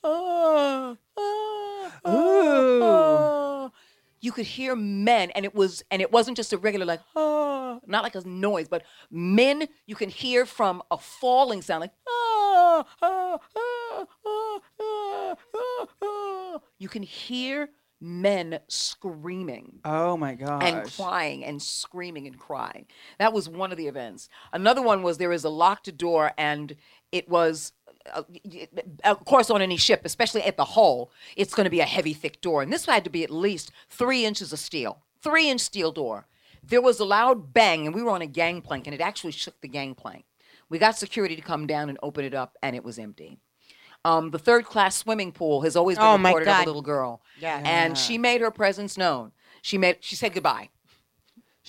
[0.04, 3.72] ah, ah, ah, ah."
[4.22, 7.80] You could hear men, and it was, and it wasn't just a regular like, ah,
[7.88, 12.86] not like a noise, but men you can hear from a falling sound, like, ah,
[13.02, 16.60] ah, ah, ah, ah, ah.
[16.80, 17.70] You can hear
[18.02, 20.64] men screaming oh my gosh.
[20.64, 22.86] and crying and screaming and crying.
[23.18, 24.30] That was one of the events.
[24.54, 26.76] Another one was there is a locked door, and
[27.12, 27.74] it was,
[28.14, 28.24] uh,
[29.04, 32.14] of course, on any ship, especially at the hull, it's going to be a heavy,
[32.14, 32.62] thick door.
[32.62, 36.26] And this had to be at least three inches of steel, three inch steel door.
[36.64, 39.60] There was a loud bang, and we were on a gangplank, and it actually shook
[39.62, 40.26] the gangplank.
[40.70, 43.40] We got security to come down and open it up, and it was empty.
[44.06, 47.22] Um, the third class swimming pool has always been Oh, reported of a little girl.
[47.40, 47.62] Yeah.
[47.66, 49.32] And she made her presence known.
[49.62, 50.70] She made she said goodbye.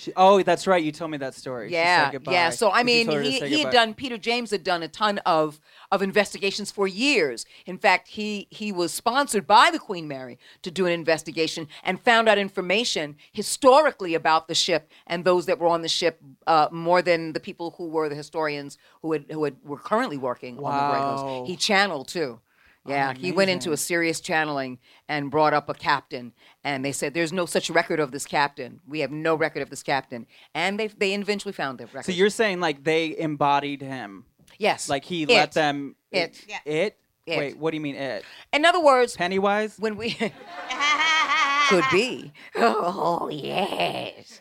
[0.01, 0.82] She, oh, that's right.
[0.82, 1.70] You told me that story.
[1.70, 2.48] Yeah, yeah.
[2.48, 3.92] So I mean, told her to he, he had done.
[3.92, 5.61] Peter James had done a ton of
[5.92, 7.44] of investigations for years.
[7.66, 12.01] In fact, he he was sponsored by the Queen Mary to do an investigation and
[12.01, 16.68] found out information historically about the ship and those that were on the ship uh,
[16.72, 20.57] more than the people who were the historians who had who had, were currently working
[20.57, 21.44] on the Wow.
[21.46, 22.40] He channeled too.
[22.86, 24.78] Yeah, he went into a serious channeling
[25.09, 26.32] and brought up a captain,
[26.64, 28.80] and they said there's no such record of this captain.
[28.86, 32.04] We have no record of this captain, and they they eventually found the record.
[32.06, 34.24] So you're saying like they embodied him,
[34.58, 35.28] yes, like he It.
[35.30, 35.96] let them.
[36.12, 36.44] It.
[36.48, 36.58] Yeah.
[36.64, 36.96] It.
[37.26, 37.38] It.
[37.38, 38.24] Wait, what do you mean it?
[38.52, 39.76] In other words, Pennywise?
[39.78, 40.12] when we
[41.68, 42.32] could be.
[42.56, 44.40] Oh yes.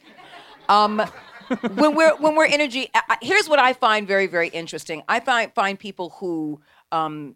[0.68, 1.02] Um,
[1.76, 5.04] when we're when we're energy, I- I- here's what I find very very interesting.
[5.08, 6.62] I find find people who
[6.92, 7.36] um,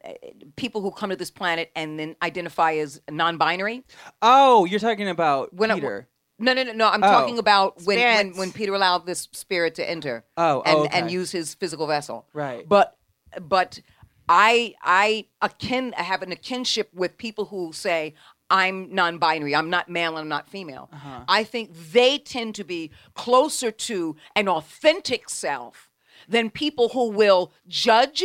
[0.56, 3.84] people who come to this planet and then identify as non-binary.
[4.22, 6.08] Oh, you're talking about When I- Peter.
[6.40, 6.90] No, no, no, no.
[6.90, 10.26] I'm talking about when, when when Peter allowed this spirit to enter.
[10.36, 11.00] Oh, and oh, okay.
[11.00, 12.26] and use his physical vessel.
[12.34, 12.68] Right.
[12.68, 12.98] But
[13.40, 13.80] but
[14.28, 18.16] I I akin I have an kinship with people who say
[18.50, 19.56] I'm non-binary.
[19.56, 20.12] I'm not male.
[20.12, 20.90] And I'm not female.
[20.92, 21.24] Uh-huh.
[21.28, 25.90] I think they tend to be closer to an authentic self
[26.28, 28.24] than people who will judge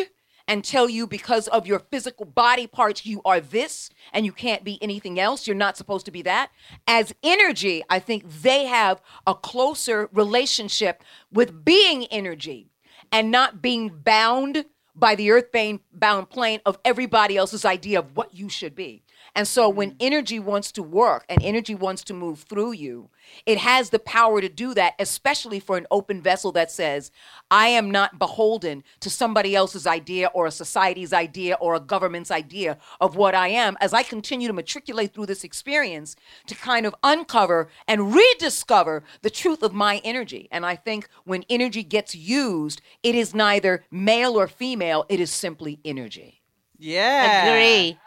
[0.49, 4.64] and tell you because of your physical body parts you are this and you can't
[4.64, 5.46] be anything else.
[5.46, 6.51] You're not supposed to be that.
[6.86, 12.70] As energy i think they have a closer relationship with being energy
[13.12, 15.46] and not being bound by the earth
[15.92, 19.03] bound plane of everybody else's idea of what you should be
[19.35, 19.99] and so when mm-hmm.
[20.01, 23.11] energy wants to work and energy wants to move through you,
[23.47, 27.11] it has the power to do that, especially for an open vessel that says,
[27.51, 32.31] I am not beholden to somebody else's idea or a society's idea or a government's
[32.31, 33.76] idea of what I am.
[33.81, 36.16] As I continue to matriculate through this experience
[36.47, 40.49] to kind of uncover and rediscover the truth of my energy.
[40.51, 45.31] And I think when energy gets used, it is neither male or female, it is
[45.31, 46.43] simply energy.
[46.79, 47.49] Yeah.
[47.49, 47.99] Agree.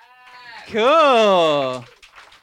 [0.68, 1.86] Cool.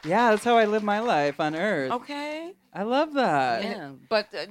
[0.05, 1.91] Yeah, that's how I live my life on Earth.
[1.93, 2.53] Okay.
[2.73, 3.63] I love that.
[3.65, 4.47] Yeah, but uh,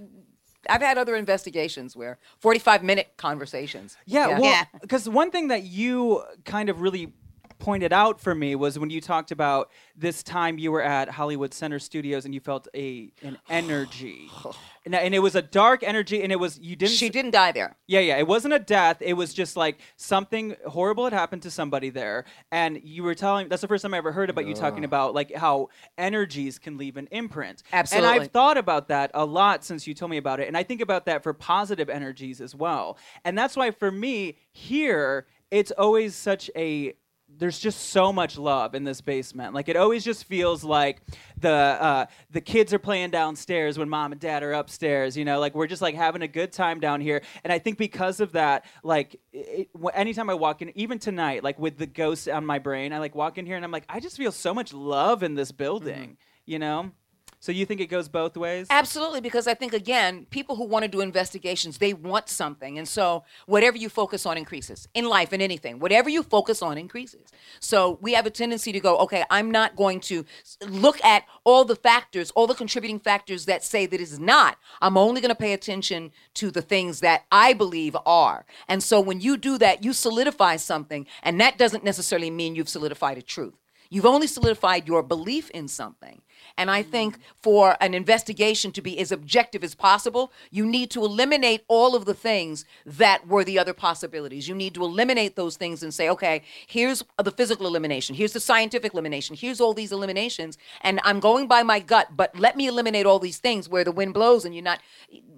[0.69, 3.95] I've had other investigations where 45 minute conversations.
[4.05, 4.39] Yeah, Yeah.
[4.39, 4.63] well, Yeah.
[4.81, 7.13] because one thing that you kind of really
[7.59, 11.53] pointed out for me was when you talked about this time you were at Hollywood
[11.53, 14.29] Center Studios and you felt a an energy,
[14.85, 16.93] and, and it was a dark energy, and it was you didn't.
[16.93, 17.75] She didn't die there.
[17.87, 18.17] Yeah, yeah.
[18.17, 18.97] It wasn't a death.
[19.01, 22.25] It was just like something horrible had happened to somebody there.
[22.51, 25.13] And you were telling that's the first time I ever heard about you talking about
[25.13, 27.63] like how energies can leave an imprint.
[27.73, 28.09] Absolutely.
[28.09, 30.47] And I've thought about that a lot since you told me about it.
[30.47, 32.97] And I think about that for positive energies as well.
[33.25, 36.93] And that's why for me, here, it's always such a
[37.29, 39.53] there's just so much love in this basement.
[39.53, 41.01] Like it always just feels like
[41.39, 45.17] the uh, the kids are playing downstairs when mom and dad are upstairs.
[45.17, 47.21] You know, like we're just like having a good time down here.
[47.43, 51.59] And I think because of that, like it, anytime I walk in, even tonight, like
[51.59, 53.99] with the ghosts on my brain, I like walk in here and I'm like, I
[53.99, 56.17] just feel so much love in this building.
[56.45, 56.91] You know.
[57.39, 58.67] So you think it goes both ways?
[58.69, 62.87] Absolutely, because I think again, people who want to do investigations, they want something, and
[62.87, 65.79] so whatever you focus on increases in life and anything.
[65.79, 67.29] Whatever you focus on increases.
[67.59, 70.25] So we have a tendency to go, okay, I'm not going to
[70.67, 74.57] look at all the factors, all the contributing factors that say that it's not.
[74.81, 78.45] I'm only going to pay attention to the things that I believe are.
[78.67, 82.67] And so when you do that, you solidify something, and that doesn't necessarily mean you've
[82.67, 83.53] solidified a truth.
[83.89, 86.21] You've only solidified your belief in something.
[86.57, 91.05] And I think for an investigation to be as objective as possible, you need to
[91.05, 94.47] eliminate all of the things that were the other possibilities.
[94.47, 98.39] You need to eliminate those things and say, okay, here's the physical elimination, here's the
[98.39, 102.67] scientific elimination, here's all these eliminations, and I'm going by my gut, but let me
[102.67, 104.79] eliminate all these things where the wind blows and you're not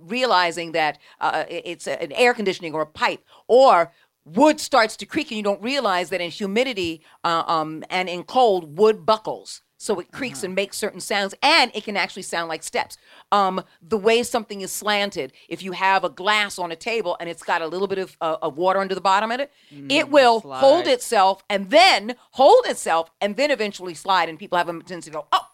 [0.07, 3.91] realizing that uh, it's a- an air conditioning or a pipe or
[4.25, 8.23] wood starts to creak and you don't realize that in humidity uh, um, and in
[8.23, 12.49] cold wood buckles so it creaks and makes certain sounds and it can actually sound
[12.49, 12.97] like steps
[13.31, 17.29] um, the way something is slanted if you have a glass on a table and
[17.29, 19.51] it's got a little bit of, uh, of water under the bottom of it
[19.89, 24.69] it will hold itself and then hold itself and then eventually slide and people have
[24.69, 25.47] a tendency to go oh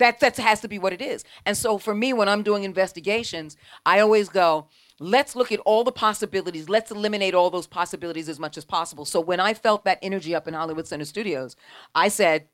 [0.00, 1.24] that that has to be what it is.
[1.46, 3.56] And so for me, when I'm doing investigations,
[3.86, 4.66] I always go,
[4.98, 6.68] let's look at all the possibilities.
[6.68, 9.04] Let's eliminate all those possibilities as much as possible.
[9.04, 11.54] So when I felt that energy up in Hollywood Center Studios,
[11.94, 12.48] I said,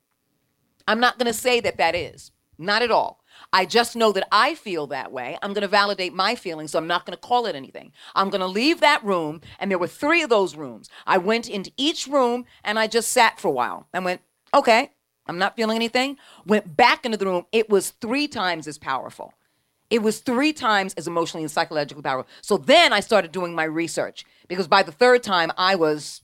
[0.87, 2.31] I'm not going to say that that is.
[2.57, 3.23] Not at all.
[3.53, 5.37] I just know that I feel that way.
[5.41, 7.91] I'm going to validate my feelings, so I'm not going to call it anything.
[8.15, 10.89] I'm going to leave that room, and there were three of those rooms.
[11.05, 14.21] I went into each room and I just sat for a while and went,
[14.55, 14.91] okay,
[15.27, 16.17] I'm not feeling anything.
[16.45, 17.45] Went back into the room.
[17.51, 19.33] It was three times as powerful.
[19.89, 22.29] It was three times as emotionally and psychologically powerful.
[22.41, 26.21] So then I started doing my research because by the third time I was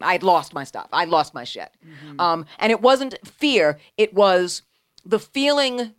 [0.00, 0.88] I'd lost my stuff.
[0.92, 1.70] I lost my shit.
[2.18, 4.62] Um, and it wasn't fear, it was
[5.04, 5.94] the feeling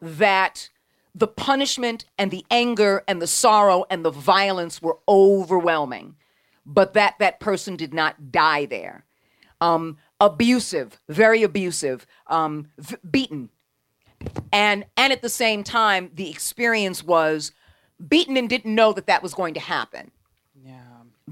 [0.00, 0.68] that
[1.14, 6.16] the punishment and the anger and the sorrow and the violence were overwhelming,
[6.64, 9.04] but that that person did not die there.
[9.60, 13.50] Um, abusive, very abusive, um, v- beaten,
[14.52, 17.52] and and at the same time, the experience was
[18.08, 20.10] beaten and didn't know that that was going to happen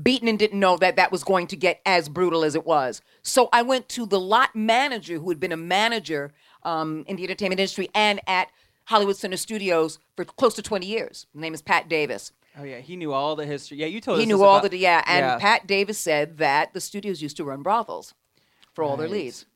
[0.03, 3.01] beaten and didn't know that that was going to get as brutal as it was.
[3.23, 6.33] So I went to the lot manager who had been a manager
[6.63, 8.49] um, in the entertainment industry and at
[8.85, 11.27] Hollywood Center Studios for close to 20 years.
[11.33, 12.33] His name is Pat Davis.
[12.59, 13.77] Oh yeah, he knew all the history.
[13.79, 14.21] Yeah, you told us.
[14.23, 15.03] He knew all about- the, yeah.
[15.07, 15.39] And Yeah.
[15.39, 18.15] Pat Davis said that the studios used to run brothels
[18.73, 19.47] for all their leads.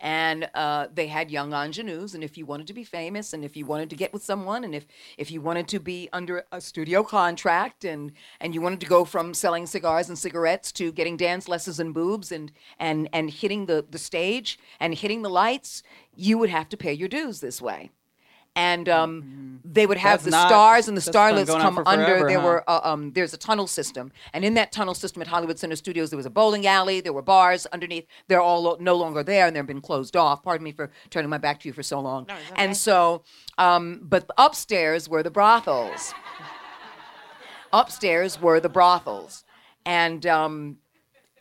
[0.00, 2.14] And uh, they had young ingenues.
[2.14, 4.64] And if you wanted to be famous, and if you wanted to get with someone,
[4.64, 4.86] and if
[5.18, 9.04] if you wanted to be under a studio contract, and and you wanted to go
[9.04, 13.66] from selling cigars and cigarettes to getting dance lessons and boobs, and and and hitting
[13.66, 15.82] the the stage and hitting the lights,
[16.14, 17.90] you would have to pay your dues this way.
[18.56, 22.04] And um, they would have That's the not- stars and the starlets come under.
[22.04, 22.44] forever, there huh?
[22.46, 25.76] were uh, um, there's a tunnel system, and in that tunnel system at Hollywood Center
[25.76, 27.00] Studios, there was a bowling alley.
[27.00, 28.06] There were bars underneath.
[28.26, 30.42] They're all lo- no longer there, and they've been closed off.
[30.42, 32.26] Pardon me for turning my back to you for so long.
[32.56, 33.22] And so,
[33.56, 36.12] um, but upstairs were the brothels.
[37.72, 39.44] upstairs were the brothels,
[39.86, 40.78] and um,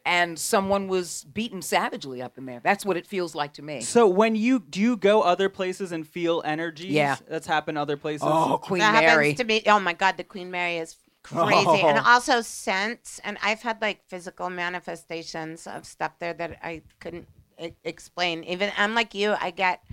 [0.10, 2.60] and someone was beaten savagely up in there.
[2.64, 3.82] That's what it feels like to me.
[3.82, 6.88] So when you do you go other places and feel energy?
[6.88, 7.18] Yeah.
[7.28, 8.24] that's happened other places.
[8.26, 9.28] Oh, Queen that Mary.
[9.28, 9.62] happens to me.
[9.68, 12.04] Oh my God, the Queen Mary is crazy, and oh.
[12.04, 13.22] also scents.
[13.24, 17.28] And I've had like physical manifestations of stuff there that I couldn't
[17.62, 18.44] e- explain.
[18.46, 19.36] Even I'm like you.
[19.40, 19.84] I get.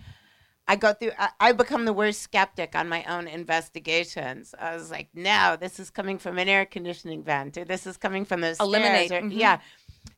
[0.68, 1.12] I go through.
[1.18, 4.54] I, I become the worst skeptic on my own investigations.
[4.58, 7.96] I was like, no, this is coming from an air conditioning vent, or this is
[7.96, 9.12] coming from those Eliminate.
[9.12, 9.32] Or, Mhm.
[9.38, 9.60] Yeah.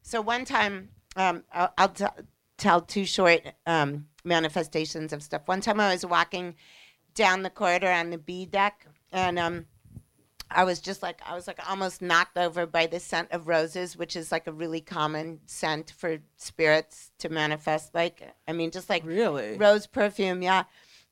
[0.03, 2.05] So one time, um, I'll, I'll t-
[2.57, 5.43] tell two short um, manifestations of stuff.
[5.47, 6.55] One time I was walking
[7.15, 9.67] down the corridor on the B deck, and um,
[10.51, 13.97] I was just like, I was like almost knocked over by the scent of roses,
[13.97, 17.95] which is like a really common scent for spirits to manifest.
[17.95, 19.57] Like, I mean, just like Really?
[19.57, 20.65] rose perfume, yeah.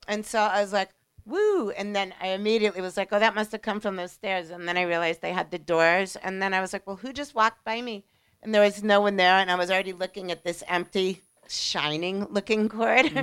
[0.07, 0.89] And so I was like,
[1.25, 1.69] woo.
[1.71, 4.49] And then I immediately was like, oh, that must have come from those stairs.
[4.49, 6.15] And then I realized they had the doors.
[6.15, 8.05] And then I was like, well, who just walked by me?
[8.41, 9.35] And there was no one there.
[9.35, 11.21] And I was already looking at this empty,
[11.55, 13.19] shining looking corridor.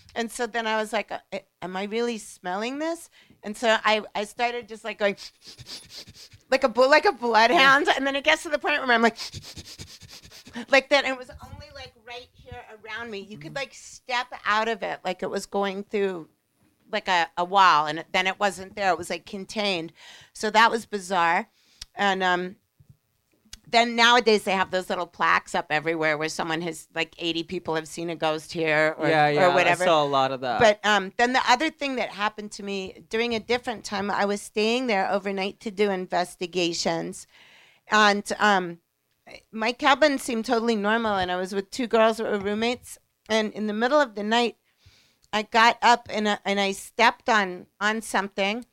[0.14, 3.10] and so then I was like, uh, am I really smelling this?
[3.42, 5.16] And so I, I started just like going,
[6.50, 7.88] like a bull, like a bloodhound.
[7.88, 9.18] And then it gets to the point where I'm like,
[10.70, 11.04] like that.
[11.04, 13.20] And it was only like right here around me.
[13.20, 16.28] You could like step out of it like it was going through
[16.90, 18.90] like a, a wall and then it wasn't there.
[18.90, 19.92] It was like contained.
[20.32, 21.48] So that was bizarre.
[21.94, 22.56] And um
[23.70, 27.74] then nowadays they have those little plaques up everywhere where someone has like 80 people
[27.74, 29.46] have seen a ghost here or, yeah, yeah.
[29.46, 29.84] or whatever.
[29.84, 30.60] I saw a lot of that.
[30.60, 34.24] But um, then the other thing that happened to me during a different time, I
[34.24, 37.26] was staying there overnight to do investigations,
[37.90, 38.78] and um,
[39.52, 42.98] my cabin seemed totally normal, and I was with two girls who were roommates.
[43.28, 44.56] And in the middle of the night,
[45.32, 48.64] I got up and I, and I stepped on on something,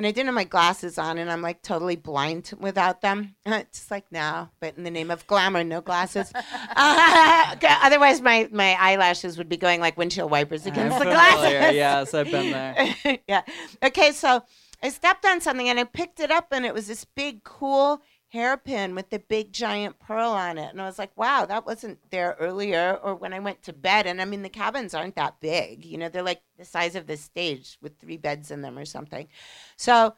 [0.00, 3.34] and I didn't have my glasses on, and I'm like totally blind without them.
[3.44, 6.32] It's just like now, but in the name of glamour, no glasses.
[6.74, 11.58] Uh, otherwise, my my eyelashes would be going like windshield wipers against I'm the familiar.
[11.58, 11.76] glasses.
[11.76, 13.18] Yes, I've been there.
[13.28, 13.42] yeah.
[13.82, 14.42] Okay, so
[14.82, 18.00] I stepped on something and I picked it up, and it was this big, cool
[18.30, 20.70] hairpin with the big, giant pearl on it.
[20.70, 24.06] And I was like, wow, that wasn't there earlier or when I went to bed.
[24.06, 27.06] And I mean, the cabins aren't that big, you know, they're like the size of
[27.06, 29.28] this stage with three beds in them or something.
[29.76, 30.14] So,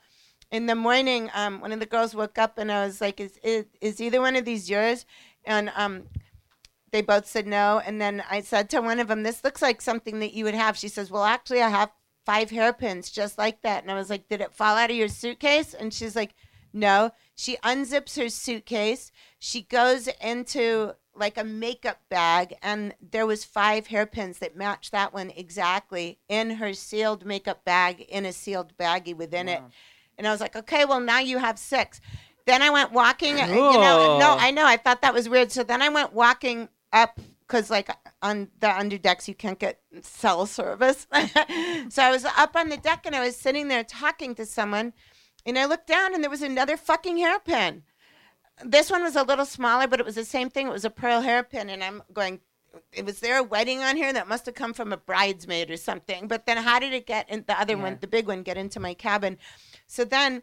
[0.51, 3.39] in the morning, um, one of the girls woke up and I was like, "Is
[3.43, 5.07] is, is either one of these yours?"
[5.47, 6.03] And um,
[6.91, 7.81] they both said no.
[7.85, 10.55] And then I said to one of them, "This looks like something that you would
[10.55, 11.91] have." She says, "Well, actually, I have
[12.27, 15.09] five hairpins just like that." And I was like, "Did it fall out of your
[15.09, 16.35] suitcase?" And she's like,
[16.73, 19.11] "No." She unzips her suitcase.
[19.39, 25.13] She goes into like a makeup bag and there was five hairpins that matched that
[25.13, 29.61] one exactly in her sealed makeup bag in a sealed baggie within it.
[30.17, 32.01] And i was like okay well now you have six.
[32.47, 35.53] Then i went walking uh, you know no i know i thought that was weird.
[35.53, 37.91] So then i went walking up because like
[38.23, 41.07] on the underdecks you can't get cell service.
[41.91, 44.95] So i was up on the deck and i was sitting there talking to someone
[45.47, 47.83] and i looked down and there was another fucking hairpin
[48.65, 50.67] this one was a little smaller, but it was the same thing.
[50.67, 52.41] It was a pearl hairpin, and I'm going.
[52.93, 55.77] It was there a wedding on here that must have come from a bridesmaid or
[55.77, 56.27] something.
[56.27, 58.81] But then, how did it get in the other one, the big one, get into
[58.81, 59.37] my cabin?
[59.87, 60.43] So then,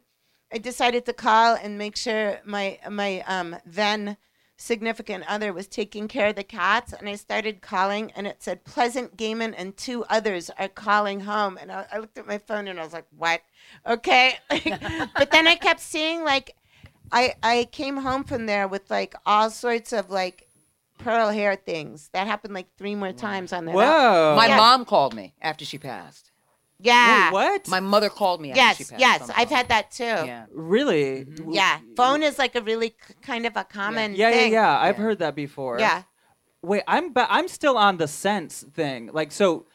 [0.53, 4.17] I decided to call and make sure my my um, then
[4.59, 8.65] significant other was taking care of the cats, and I started calling, and it said
[8.65, 12.67] Pleasant Gehman and two others are calling home, and I, I looked at my phone
[12.67, 13.41] and I was like, what?
[13.87, 16.55] Okay, but then I kept seeing like
[17.11, 20.47] I I came home from there with like all sorts of like
[20.97, 22.09] pearl hair things.
[22.13, 23.75] That happened like three more times on that.
[23.75, 24.35] Whoa.
[24.35, 24.57] My Yeah.
[24.57, 26.28] mom called me after she passed.
[26.81, 27.25] Yeah.
[27.27, 27.67] Wait, what?
[27.67, 28.99] My mother called me after she Yes, passed.
[29.01, 29.57] yes, on I've phone.
[29.57, 30.03] had that too.
[30.05, 30.45] Yeah.
[30.51, 31.27] really?
[31.49, 31.79] Yeah.
[31.95, 34.51] Phone is like a really k- kind of a common Yeah, yeah, thing.
[34.53, 34.79] yeah.
[34.79, 35.79] I've heard that before.
[35.79, 36.03] Yeah.
[36.61, 39.09] Wait, I'm but I'm still on the sense thing.
[39.13, 39.65] Like, so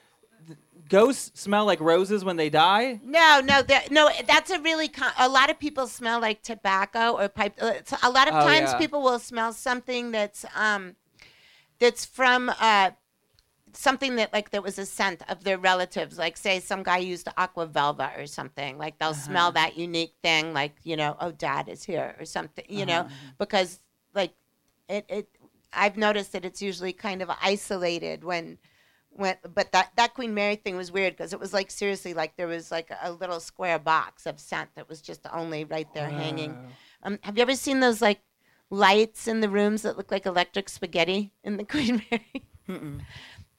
[0.46, 3.00] th- ghosts smell like roses when they die.
[3.02, 4.10] No, no, no.
[4.26, 7.54] That's a really con- a lot of people smell like tobacco or pipe.
[7.60, 8.78] uh, A lot of Oh, times yeah.
[8.78, 10.96] people will smell something that's um
[11.78, 12.90] that's from uh
[13.76, 16.18] something that like there was a scent of their relatives.
[16.18, 18.78] Like say some guy used aqua velva or something.
[18.78, 20.52] Like they'll smell that unique thing.
[20.52, 22.64] Like you know, oh, dad is here or something.
[22.68, 23.08] You know,
[23.38, 23.80] because
[24.14, 24.32] like
[24.88, 25.28] it it.
[25.72, 28.58] I've noticed that it's usually kind of isolated when
[29.10, 32.36] when but that that queen mary thing was weird because it was like seriously like
[32.36, 36.08] there was like a little square box of scent that was just only right there
[36.08, 36.56] hanging
[37.04, 38.20] um, have you ever seen those like
[38.70, 42.44] lights in the rooms that look like electric spaghetti in the queen mary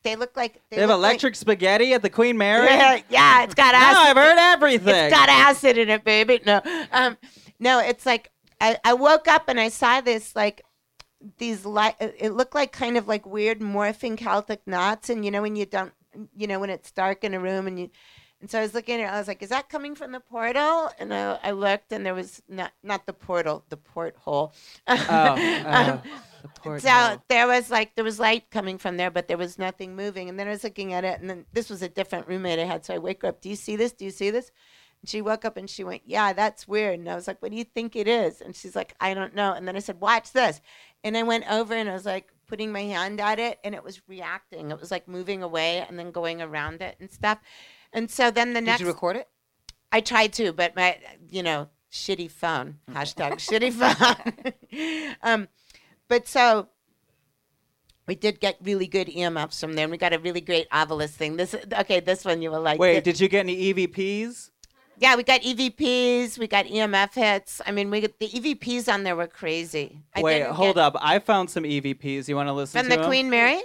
[0.06, 2.66] they look like They have look like- electric spaghetti at the Queen Mary.
[2.68, 4.96] yeah, yeah it's got Now acid I've heard everything.
[4.96, 6.40] it's got acid in it, baby.
[6.46, 6.62] No,
[6.94, 7.18] um,
[7.60, 8.32] no, it's like
[8.62, 10.64] I, I woke up and I saw this like
[11.38, 11.96] these light.
[12.00, 15.66] It looked like kind of like weird morphing Celtic knots, and you know when you
[15.66, 15.92] don't,
[16.38, 17.90] you know when it's dark in a room and you.
[18.42, 19.14] And so I was looking at it.
[19.14, 22.14] I was like, "Is that coming from the portal?" And I, I looked, and there
[22.14, 24.54] was not not the portal, the porthole.
[24.88, 26.02] Oh, oh,
[26.54, 27.24] the poor So girl.
[27.28, 30.30] there was like there was light coming from there, but there was nothing moving.
[30.30, 32.64] And then I was looking at it, and then this was a different roommate I
[32.64, 32.86] had.
[32.86, 33.42] So I wake her up.
[33.42, 33.92] Do you see this?
[33.92, 34.52] Do you see this?
[35.02, 37.52] And she woke up and she went, "Yeah, that's weird." And I was like, "What
[37.52, 40.00] do you think it is?" And she's like, "I don't know." And then I said,
[40.00, 40.62] "Watch this."
[41.04, 43.84] And I went over and I was like putting my hand at it, and it
[43.84, 44.72] was reacting.
[44.72, 47.40] It was like moving away and then going around it and stuff.
[47.94, 49.28] And so then the Did next Did you record it?
[49.92, 50.98] I tried to, but my,
[51.30, 52.80] you know, shitty phone.
[52.92, 53.72] Hashtag shitty
[54.74, 55.16] phone.
[55.22, 55.48] um,
[56.08, 56.68] but so
[58.08, 59.84] we did get really good EMFs from there.
[59.86, 61.38] and We got a really great Ovilus thing.
[61.38, 62.80] This okay, this one you will like.
[62.80, 63.04] Wait, it.
[63.04, 64.52] did you get any EVPs?
[64.98, 67.62] yeah, we got EVPs, we got EMF hits.
[67.66, 70.00] I mean, we the EVPs on there were crazy.
[70.16, 70.96] I Wait, hold get- up.
[71.02, 72.28] I found some EVPs.
[72.28, 73.06] You want to listen From to the?
[73.08, 73.62] Queen Mary.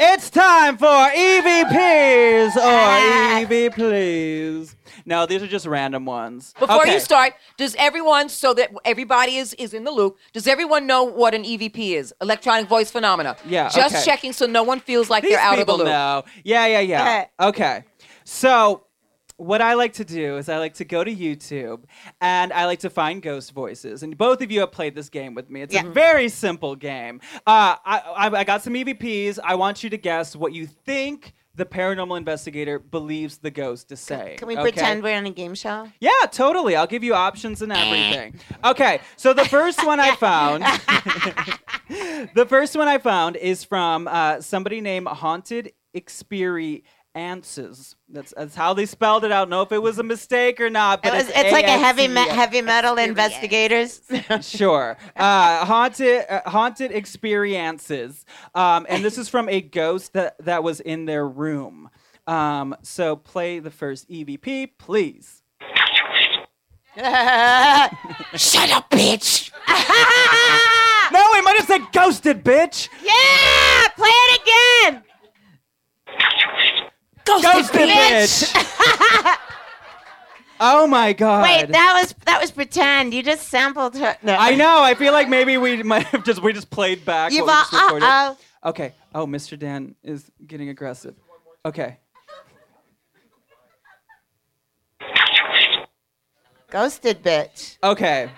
[0.00, 3.38] It's time for EVPs or Ah.
[3.40, 4.76] EV please.
[5.04, 6.54] No, these are just random ones.
[6.58, 6.94] Before Okay.
[6.94, 11.02] you start, does everyone, so that everybody is, is in the loop, does everyone know
[11.02, 12.14] what an EVP is?
[12.20, 13.36] Electronic voice phenomena.
[13.44, 14.04] Yeah, Just okay.
[14.04, 15.86] checking so no one feels like These they're out of the loop.
[15.86, 16.24] know.
[16.44, 17.24] Yeah, yeah, yeah.
[17.40, 17.84] okay.
[18.24, 18.84] So,
[19.38, 21.84] what I like to do is I like to go to YouTube
[22.20, 24.02] and I like to find ghost voices.
[24.02, 25.62] And both of you have played this game with me.
[25.62, 25.86] It's Yeah.
[25.86, 27.20] a very simple game.
[27.46, 29.38] Uh, I, I, I got some EVPs.
[29.42, 33.96] I want you to guess what you think the paranormal investigator believes the ghost to
[33.96, 34.36] say.
[34.38, 34.62] Can we okay?
[34.62, 35.88] pretend we're on a game show?
[36.00, 36.76] Yeah, totally.
[36.76, 38.38] I'll give you options and everything.
[38.64, 40.62] Okay, so the first one I found,
[42.34, 45.72] the first one I found is from uh, somebody named Haunted
[47.14, 47.96] Experiences.
[48.08, 49.32] That's, that's how they spelled it.
[49.32, 51.64] I don't know if it was a mistake or not, It was, it's, it's like
[51.64, 54.02] a heavy me- heavy metal investigators.
[54.40, 54.96] Sure.
[55.16, 60.80] Uh, haunted, uh, haunted experiences, um, and this is from a ghost that that was
[60.80, 61.90] in their room.
[62.26, 65.42] Um, so play the first EVP, please.
[66.96, 69.50] Shut up, bitch.
[71.10, 72.90] No, we might have said ghosted, bitch.
[73.02, 75.02] Yeah, play it again.
[77.28, 78.52] Ghosted, bitch.
[80.60, 81.42] oh my god.
[81.42, 83.12] Wait, that was that was pretend.
[83.12, 84.16] You just sampled her.
[84.22, 84.34] No.
[84.34, 84.82] I know.
[84.82, 87.32] I feel like maybe we might have just we just played back.
[87.32, 88.06] You've what we all, just recorded.
[88.06, 88.70] uh oh.
[88.70, 88.94] Okay.
[89.14, 89.58] Oh, Mr.
[89.58, 91.14] Dan is getting aggressive.
[91.64, 91.98] Okay.
[96.70, 97.78] Ghosted bitch.
[97.82, 98.30] Okay.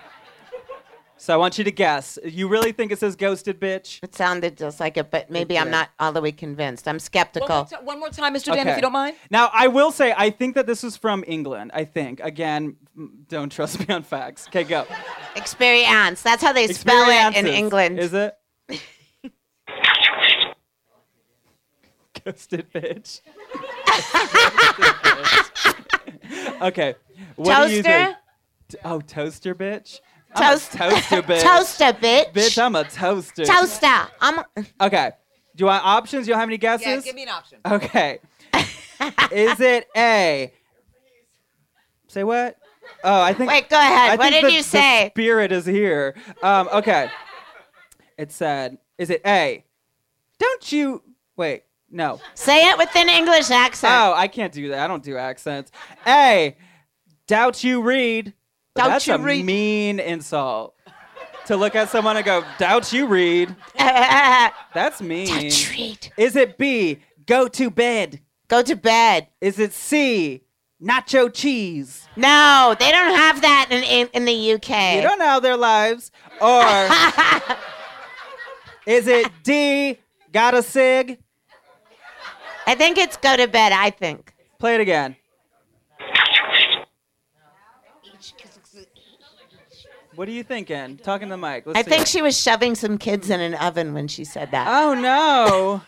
[1.21, 2.17] So I want you to guess.
[2.25, 3.99] You really think it says ghosted bitch?
[4.01, 6.87] It sounded just like it, but maybe I'm not all the way convinced.
[6.87, 7.47] I'm One skeptical.
[7.57, 8.51] more, ti- one more time, Mr.
[8.51, 9.15] Dan, if you don't mind.
[9.29, 11.69] Now, I will say, I think that this is from England.
[11.75, 12.21] I think.
[12.21, 14.47] Again, m- don't trust me on facts.
[14.47, 14.87] Okay, go.
[15.35, 16.23] Experience.
[16.23, 17.55] That's how they spell it in Experiences.
[17.55, 17.99] England.
[17.99, 18.33] Is it?
[22.25, 23.21] Ghosted bitch.
[26.63, 26.95] okay.
[27.35, 28.15] What do you think?
[28.69, 29.99] T- Oh, toaster bitch?
[30.35, 31.41] I'm a Toast- toaster bitch.
[31.41, 32.33] Toaster, bitch.
[32.33, 33.43] Bitch, I'm a toaster.
[33.45, 34.07] Toaster.
[34.21, 34.43] I'm.
[34.79, 35.11] Okay.
[35.55, 36.27] Do you want options?
[36.27, 36.85] You don't have any guesses?
[36.87, 37.59] Yeah, give me an option.
[37.65, 38.19] Okay.
[39.31, 40.53] Is it A?
[42.07, 42.57] Say what?
[43.03, 43.49] Oh, I think.
[43.51, 44.11] Wait, go ahead.
[44.11, 45.05] I What did the- you say?
[45.15, 46.15] The spirit is here.
[46.43, 47.09] Um, okay.
[48.17, 49.63] It said, "Is it A?
[50.39, 51.03] Don't you
[51.35, 51.63] wait?
[51.89, 52.19] No.
[52.35, 53.93] Say it with an English accent.
[53.93, 54.79] Oh, I can't do that.
[54.79, 55.71] I don't do accents.
[56.07, 56.55] A.
[57.27, 58.33] Doubt you read.
[58.75, 59.45] Doubt That's you a read.
[59.45, 60.75] mean insult.
[61.47, 63.53] To look at someone and go, doubt you read.
[63.77, 65.51] That's mean.
[65.51, 66.11] treat.
[66.15, 66.99] Is it B?
[67.25, 68.21] Go to bed.
[68.47, 69.27] Go to bed.
[69.41, 70.41] Is it C?
[70.81, 72.07] Nacho cheese.
[72.15, 74.95] No, they don't have that in in, in the UK.
[74.95, 76.11] You don't know their lives.
[76.39, 76.63] Or
[78.87, 79.97] is it D?
[80.31, 81.19] Got a sig?
[82.65, 83.73] I think it's go to bed.
[83.73, 84.33] I think.
[84.59, 85.15] Play it again.
[90.21, 90.97] What are you thinking?
[90.97, 91.65] Talking to the mic.
[91.65, 94.51] Let's I see think she was shoving some kids in an oven when she said
[94.51, 94.67] that.
[94.69, 95.81] Oh no.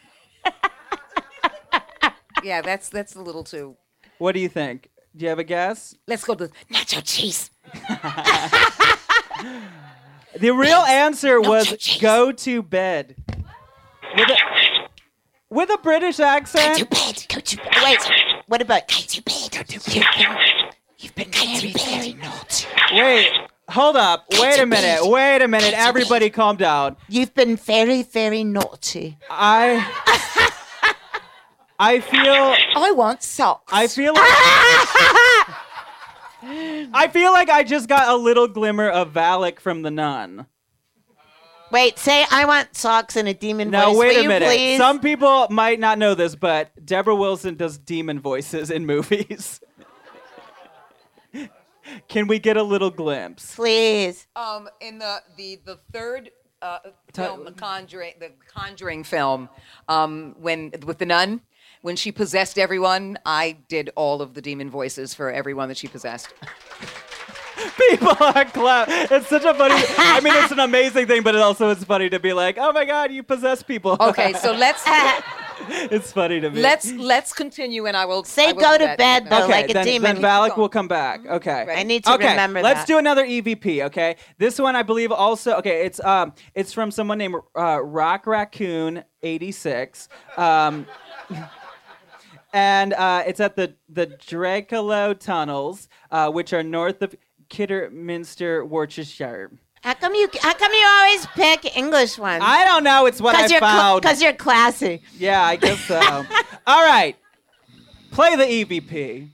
[2.43, 3.77] yeah, that's that's a little too.
[4.17, 4.89] What do you think?
[5.15, 5.93] Do you have a guess?
[6.07, 7.51] Let's go to nacho cheese.
[10.39, 13.15] The real answer was go to bed.
[14.17, 14.37] With a,
[15.51, 16.89] with a British accent.
[16.89, 17.25] bed.
[17.29, 17.67] Go to bed.
[17.83, 17.99] Wait.
[18.47, 19.51] What about go to bed?
[19.51, 19.93] Go to bed.
[19.95, 20.37] You've been,
[20.97, 22.67] you've been very, very naughty.
[22.93, 23.29] Wait,
[23.73, 24.25] hold up.
[24.39, 25.05] Wait a minute.
[25.09, 25.73] Wait a minute.
[25.73, 26.95] Everybody calm down.
[27.09, 29.17] You've been very, very naughty.
[29.29, 29.83] I
[31.79, 33.73] I feel I want socks.
[33.73, 34.23] I feel like
[36.93, 40.45] I feel like I just got a little glimmer of Valak from the Nun.
[41.71, 43.97] Wait, say I want socks and a demon Now voice.
[43.97, 44.47] wait Will a minute.
[44.47, 44.77] please?
[44.77, 49.59] Some people might not know this, but Debra Wilson does demon voices in movies.
[52.07, 53.55] Can we get a little glimpse?
[53.55, 54.27] Please.
[54.35, 56.31] Um, in the the the third
[56.61, 56.79] uh,
[57.13, 59.49] film, the Conjuring, the Conjuring film,
[59.87, 61.41] um, when with the nun,
[61.81, 65.87] when she possessed everyone, I did all of the demon voices for everyone that she
[65.87, 66.33] possessed.
[67.89, 68.87] People are clap.
[68.89, 69.75] It's such a funny.
[69.97, 72.71] I mean, it's an amazing thing, but it also is funny to be like, "Oh
[72.71, 74.83] my God, you possess people." Okay, so let's
[75.91, 76.61] it's funny to me.
[76.61, 79.69] let's let's continue, and I will Say I will go to bed, though, okay, like
[79.69, 80.15] a then, demon.
[80.15, 81.25] Then Valak will come back.
[81.25, 81.67] Okay.
[81.69, 82.87] I need to okay, remember let's that.
[82.87, 83.85] do another EVP.
[83.85, 85.55] Okay, this one I believe also.
[85.57, 90.09] Okay, it's um, it's from someone named uh, Rock Raccoon eighty six.
[90.37, 90.85] Um,
[92.53, 97.15] and uh, it's at the the Drakelow tunnels, uh, which are north of
[97.49, 99.51] Kidderminster, Worcestershire.
[99.83, 100.29] How come you?
[100.41, 102.41] How come you always pick English ones?
[102.45, 103.05] I don't know.
[103.05, 104.01] It's what I you're found.
[104.01, 105.01] because you're classy.
[105.17, 105.99] Yeah, I guess so.
[106.67, 107.17] All right.
[108.11, 108.43] Play the
[108.79, 109.27] EVP.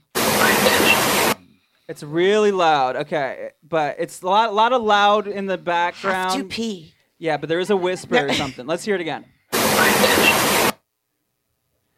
[1.88, 2.96] It's really loud.
[2.96, 6.50] Okay, but it's a lot, a lot of loud in the Have to background.
[6.50, 6.94] pee.
[7.18, 8.66] Yeah, but there is a whisper or something.
[8.66, 9.24] Let's hear it again.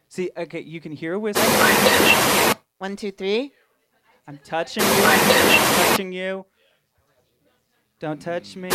[0.09, 1.41] See, okay, you can hear a whisper.
[2.77, 3.51] One, two, three.
[4.27, 4.89] I'm touching you.
[4.91, 6.45] I'm touching you.
[8.03, 8.67] Don't touch me.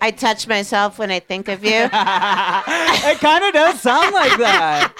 [0.00, 1.90] I touch myself when I think of you.
[3.10, 4.94] It kind of does sound like that.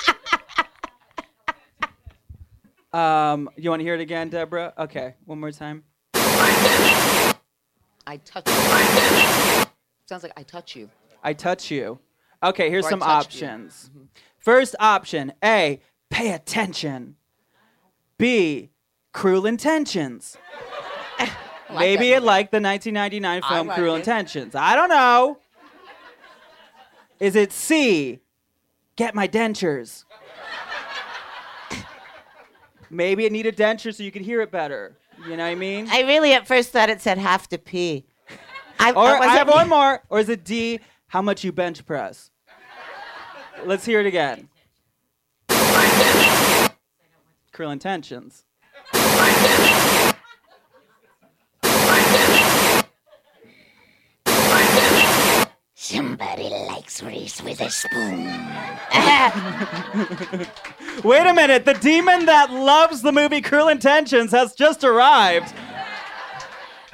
[2.92, 4.74] Um, you want to hear it again, Debra?
[4.78, 5.84] Okay, one more time.
[6.14, 8.48] I touch.
[8.48, 9.66] You.
[10.06, 10.90] Sounds like I touch you.
[11.22, 12.00] I touch you.
[12.42, 13.46] Okay, here's Or some touch you.
[13.46, 13.92] options.
[14.38, 17.14] First option A, pay attention.
[18.18, 18.70] B,
[19.12, 20.36] cruel intentions.
[21.74, 23.98] Maybe it like the 1999 I film like Cruel it.
[23.98, 24.54] Intentions.
[24.54, 25.38] I don't know.
[27.20, 28.20] Is it C,
[28.96, 30.04] get my dentures?
[32.90, 34.96] Maybe it needed dentures so you could hear it better.
[35.24, 35.88] You know what I mean?
[35.90, 38.06] I really at first thought it said have to pee.
[38.78, 40.02] I, Or was I have one more.
[40.08, 42.30] Or is it D, how much you bench press?
[43.64, 44.48] Let's hear it again.
[47.52, 48.44] Cruel intentions.
[55.89, 58.26] Somebody likes Reese Witherspoon.
[61.03, 61.64] Wait a minute.
[61.64, 65.55] The demon that loves the movie Cruel Intentions has just arrived.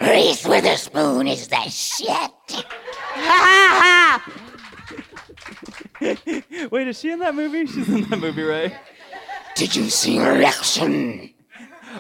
[0.01, 2.31] Reese Witherspoon is the shit.
[6.71, 7.67] Wait, is she in that movie?
[7.67, 8.73] She's in that movie, right?
[9.57, 11.35] Did you see election?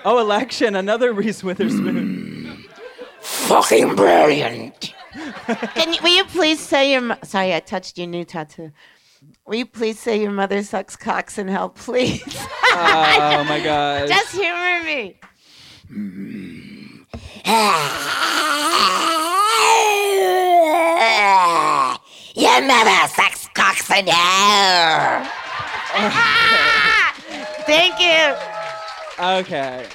[0.04, 2.44] Oh, Election, another Reese Witherspoon.
[2.46, 2.62] Hmm.
[3.20, 4.93] Fucking brilliant.
[5.74, 7.00] Can you, will you please say your?
[7.02, 8.72] mo- Sorry, I touched your new tattoo.
[9.46, 12.22] Will you please say your mother sucks cocks in hell, please?
[12.76, 14.08] Oh my god.
[14.08, 15.20] Just humor me.
[22.36, 25.24] Your mother sucks cocks in hell.
[27.64, 28.34] Thank you.
[29.24, 29.86] Okay.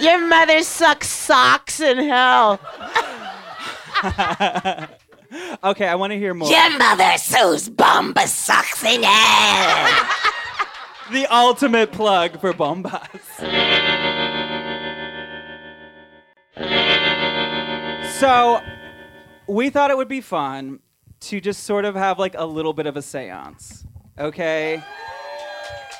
[0.00, 2.60] Your mother sucks socks in hell.
[5.62, 6.50] Okay, I want to hear more.
[6.50, 10.06] Your mother sews bomba socks in hell.
[11.10, 13.08] The ultimate plug for Bombas.
[18.18, 18.60] So,
[19.46, 20.80] we thought it would be fun
[21.20, 23.86] to just sort of have like a little bit of a seance.
[24.18, 24.82] Okay?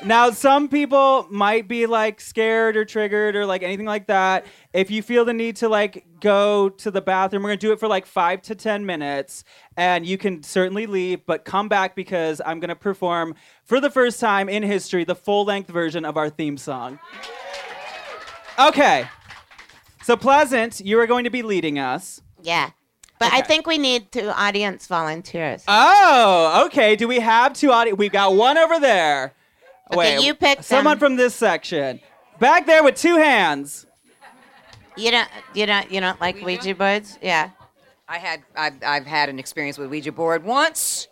[0.05, 4.47] Now, some people might be like scared or triggered or like anything like that.
[4.73, 7.81] If you feel the need to like go to the bathroom, we're gonna do it
[7.81, 9.43] for like five to 10 minutes
[9.77, 13.35] and you can certainly leave, but come back because I'm gonna perform
[13.65, 17.01] for the first time in history the full length version of our theme song.
[18.59, 19.09] Okay.
[20.05, 22.23] So, Pleasant, you are going to be leading us.
[22.43, 22.71] Yeah.
[23.19, 25.65] But I think we need two audience volunteers.
[25.67, 26.95] Oh, okay.
[26.95, 27.99] Do we have two audience?
[27.99, 29.35] We've got one over there.
[29.93, 30.99] Okay, you pick someone them.
[30.99, 32.01] from this section.
[32.39, 33.87] Back there with two hands.
[34.97, 37.19] You don't you don't you don't like Ouija boards?
[37.23, 37.51] Yeah.
[38.09, 41.09] I had I've, I've had an experience with Ouija board once,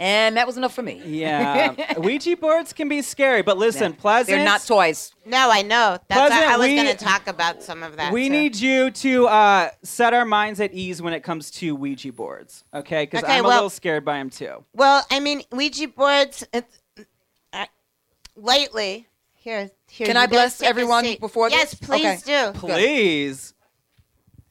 [0.00, 1.00] and that was enough for me.
[1.04, 1.74] Yeah.
[1.98, 4.36] Ouija boards can be scary, but listen, Pleasant.
[4.36, 5.14] They're not toys.
[5.24, 5.98] No, I know.
[6.08, 8.12] That's Pleasant, I was going to talk about some of that.
[8.12, 8.32] We too.
[8.32, 12.64] need you to uh, set our minds at ease when it comes to Ouija boards,
[12.74, 13.04] okay?
[13.04, 14.64] Because Okay, I'm a little scared by them too.
[14.74, 16.44] Well, I mean, Ouija boards.
[16.52, 16.80] It's,
[18.40, 20.06] lately, here, here.
[20.06, 21.20] Can I bless everyone seat.
[21.20, 21.88] before Yes, this?
[21.88, 22.52] please do.
[22.54, 23.54] Please.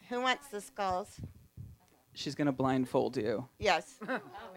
[0.10, 1.20] Who wants the skulls?
[2.14, 3.48] She's gonna blindfold you.
[3.60, 3.96] Yes.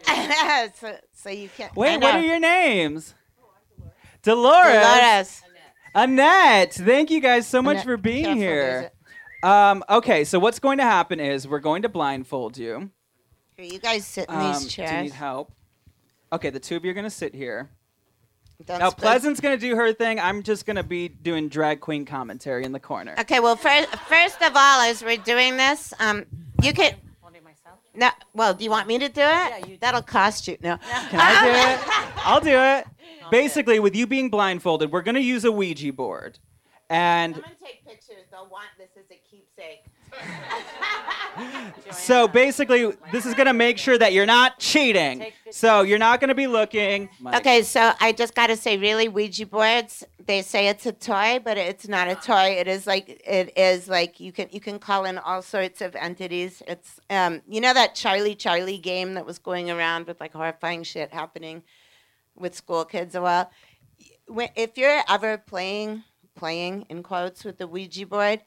[0.80, 1.74] so, so you can't.
[1.76, 3.14] Wait, what are your names?
[4.22, 4.72] Dolores.
[4.72, 5.43] Dolores.
[5.95, 6.72] Annette.
[6.72, 6.72] Annette.
[6.74, 8.91] Thank you guys so much Annette, for being careful, here.
[9.43, 12.91] Um, okay, so what's going to happen is we're going to blindfold you.
[13.55, 15.53] Here, you guys sit in Um, these do you need help?
[16.33, 17.68] Okay, the two of you are going to sit here.
[18.67, 20.19] Don't Now, split- Pleasant's going to do her thing.
[20.21, 23.15] I'm just going to be doing drag queen commentary in the corner.
[23.19, 26.25] Okay, well, first, first of all, as we're doing this, um,
[26.63, 26.95] you can.
[27.95, 29.25] No, well, do you want me to do it?
[29.25, 30.57] Yeah, you That'll cost you.
[30.63, 30.79] No.
[30.79, 32.25] Can I do it?
[32.25, 32.87] I'll do it.
[33.31, 36.39] Basically, with you being blindfolded, we're going to use a Ouija board.
[36.89, 38.25] And I'm gonna take pictures.
[38.31, 39.85] They'll want this as a keepsake.
[41.93, 45.33] So basically, this is going to make sure that you're not cheating.
[45.51, 47.09] So you're not going to be looking.
[47.35, 50.05] Okay, so I just got to say, really, Ouija boards.
[50.25, 52.57] They say it's a toy, but it's not a toy.
[52.59, 55.97] It is like it is like you can you can call in all sorts of
[55.97, 56.63] entities.
[56.69, 60.85] It's um you know that Charlie Charlie game that was going around with like horrifying
[60.85, 61.65] shit happening
[62.37, 63.15] with school kids.
[63.15, 63.51] Well,
[64.27, 66.05] when, if you're ever playing
[66.35, 68.43] playing in quotes with the Ouija board,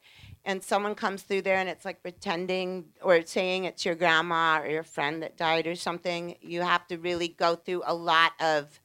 [0.45, 4.67] and someone comes through there and it's like pretending or saying it's your grandma or
[4.67, 8.79] your friend that died or something, you have to really go through a lot of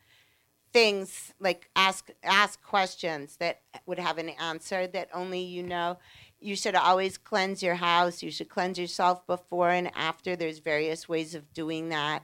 [0.72, 5.98] things like ask ask questions that would have an answer that only you know.
[6.42, 8.22] You should always cleanse your house.
[8.22, 10.36] You should cleanse yourself before and after.
[10.36, 12.22] There's various ways of doing that.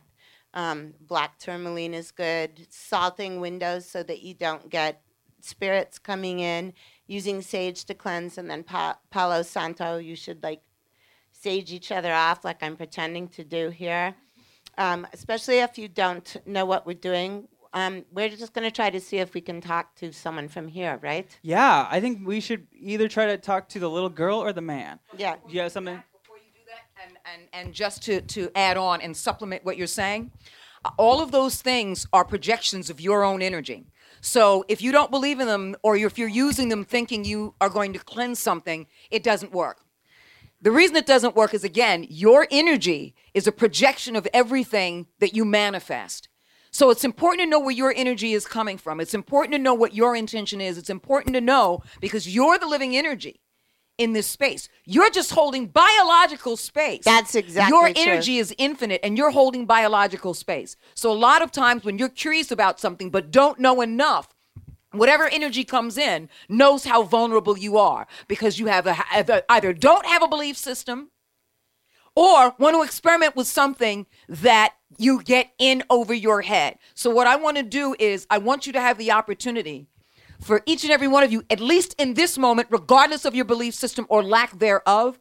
[0.55, 2.67] Um, black tourmaline is good.
[2.71, 5.03] Salting windows so that you don't get
[5.41, 6.73] spirits coming in.
[7.07, 9.99] Using sage to cleanse, and then pa- Palo Santo.
[9.99, 10.63] You should like
[11.33, 14.15] sage each other off, like I'm pretending to do here.
[14.79, 17.49] Um, especially if you don't know what we're doing.
[17.73, 20.67] Um, we're just going to try to see if we can talk to someone from
[20.67, 21.29] here, right?
[21.43, 24.63] Yeah, I think we should either try to talk to the little girl or the
[24.63, 24.99] man.
[25.17, 25.37] Yeah.
[25.47, 26.03] Do you have something?
[26.23, 29.77] Before you do that, and, and, and just to, to add on and supplement what
[29.77, 30.31] you're saying,
[30.97, 33.85] all of those things are projections of your own energy.
[34.27, 37.71] So if you don't believe in them, or if you're using them thinking you are
[37.71, 39.79] going to cleanse something, it doesn't work.
[40.61, 45.37] The reason it doesn't work is again, your energy is a projection of everything that
[45.37, 46.29] you manifest.
[46.73, 48.99] So it's important to know where your energy is coming from.
[48.99, 50.77] It's important to know what your intention is.
[50.77, 53.41] It's important to know because you're the living energy
[53.99, 54.69] in this space.
[54.85, 57.05] You're just holding biological space.
[57.05, 58.03] That's exactly Your true.
[58.03, 60.77] energy is infinite and you're holding biological space.
[60.95, 64.35] So a lot of times when you're curious about something but don't know enough,
[64.93, 68.97] whatever energy comes in knows how vulnerable you are because you have a,
[69.49, 71.11] either don't have a belief system
[72.15, 76.79] or want to experiment with something that you get in over your head.
[76.95, 79.87] So, what I want to do is, I want you to have the opportunity
[80.41, 83.45] for each and every one of you, at least in this moment, regardless of your
[83.45, 85.19] belief system or lack thereof,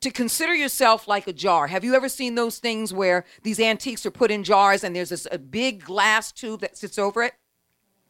[0.00, 1.66] to consider yourself like a jar.
[1.66, 5.08] Have you ever seen those things where these antiques are put in jars and there's
[5.08, 7.34] this a big glass tube that sits over it,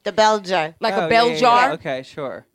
[0.05, 0.75] The bell jar.
[0.81, 1.67] like Oh, a bell yeah, yeah, jar?
[1.69, 1.73] yeah.
[1.75, 2.47] Okay, sure.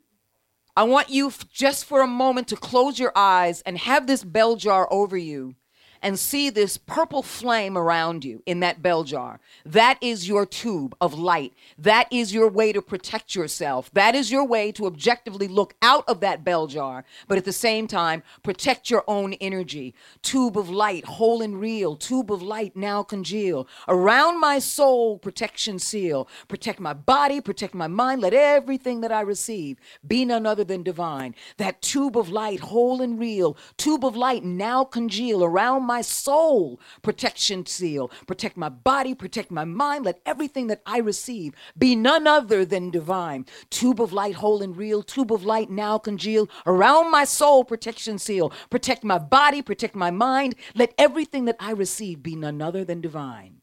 [0.77, 4.23] I want you f- just for a moment to close your eyes and have this
[4.23, 5.55] bell jar over you
[6.03, 9.39] and see this purple flame around you in that bell jar.
[9.65, 11.53] That is your tube of light.
[11.77, 13.89] That is your way to protect yourself.
[13.93, 17.53] That is your way to objectively look out of that bell jar, but at the
[17.53, 19.95] same time, protect your own energy.
[20.21, 21.95] Tube of light, whole and real.
[21.95, 23.67] Tube of light, now congeal.
[23.87, 26.27] Around my soul, protection seal.
[26.49, 28.21] Protect my body, protect my mind.
[28.21, 31.33] Let everything that I receive be none other than divine.
[31.55, 33.55] That tube of light, whole and real.
[33.77, 35.45] Tube of light, now congeal.
[35.45, 38.09] Around my soul, protection seal.
[38.27, 40.05] Protect my body, protect my mind.
[40.05, 43.45] Let everything that I receive be none other than divine.
[43.69, 45.03] Tube of light, whole and real.
[45.03, 46.49] Tube of light, now congeal.
[46.65, 48.51] Around my soul, protection seal.
[48.69, 50.55] Protect my body, protect my mind.
[50.75, 53.61] Let everything that I receive be none other than divine.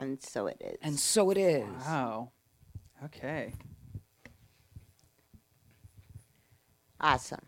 [0.00, 0.78] And so it is.
[0.80, 1.66] And so it is.
[1.86, 2.32] Wow.
[3.04, 3.52] Okay.
[7.00, 7.40] Awesome.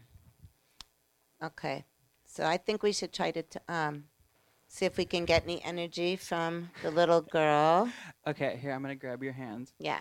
[1.42, 1.84] Okay.
[2.24, 4.04] So I think we should try to t- um,
[4.68, 7.90] see if we can get any energy from the little girl.
[8.26, 9.74] Okay, here I'm gonna grab your hands.
[9.78, 10.00] Yeah.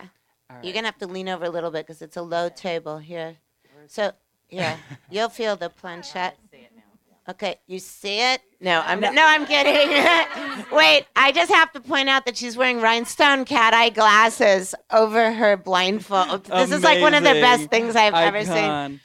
[0.50, 2.98] All You're gonna have to lean over a little bit because it's a low table
[2.98, 3.36] here.
[3.86, 4.12] So
[4.48, 4.76] yeah,
[5.10, 6.38] you'll feel the planchette.
[7.28, 8.40] Okay, you see it?
[8.60, 9.88] No, I'm no, I'm kidding.
[10.72, 15.32] Wait, I just have to point out that she's wearing rhinestone cat eye glasses over
[15.32, 16.44] her blindfold.
[16.46, 19.00] This is like one of the best things I've ever seen.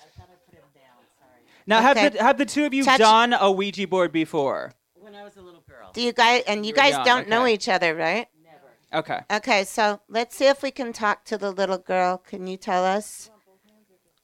[1.67, 1.83] Icon.
[1.83, 4.73] Now, have the have the two of you Touch- done a Ouija board before?
[4.93, 5.91] When I was a little girl.
[5.93, 8.27] Do you guys and you were guys young, don't know each other, right?
[8.43, 8.99] Never.
[8.99, 9.21] Okay.
[9.31, 12.17] Okay, so let's see if we can talk to the little girl.
[12.17, 13.29] Can you tell us?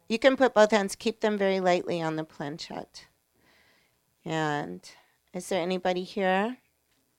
[0.10, 3.08] You can put both hands, keep them very lightly on the planchette.
[4.26, 4.88] And
[5.34, 6.58] is there anybody here?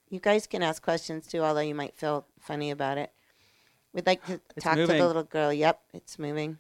[0.08, 3.10] You guys can ask questions too, although you might feel funny about it.
[3.92, 5.52] We'd like to It's talk to the little girl.
[5.52, 6.58] Yep, it's moving.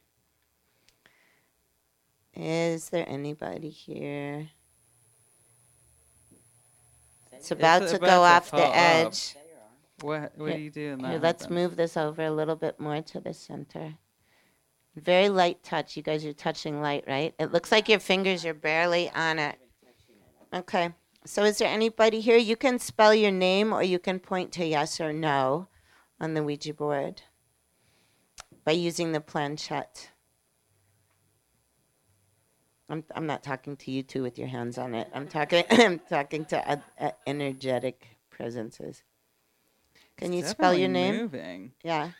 [2.36, 4.48] Is there anybody here?
[7.32, 9.36] It's about to about go to off the edge.
[10.00, 11.06] What what Here- do you do?
[11.06, 13.94] Here, let's move this over a little bit more to the center.
[14.96, 15.96] Very light touch.
[15.96, 17.34] You guys are touching light, right?
[17.38, 19.56] It looks like your fingers are barely on it.
[20.52, 20.94] Okay.
[21.26, 22.36] So is there anybody here?
[22.36, 25.68] You can spell your name or you can point to yes or no
[26.20, 27.22] on the Ouija board
[28.64, 30.10] by using the planchette.
[32.88, 35.08] I'm, I'm not talking to you two with your hands on it.
[35.14, 39.02] I'm talking I'm talking to uh, uh, energetic presences.
[40.16, 41.16] Can you spell your name?
[41.16, 41.72] Moving.
[41.82, 42.10] Yeah.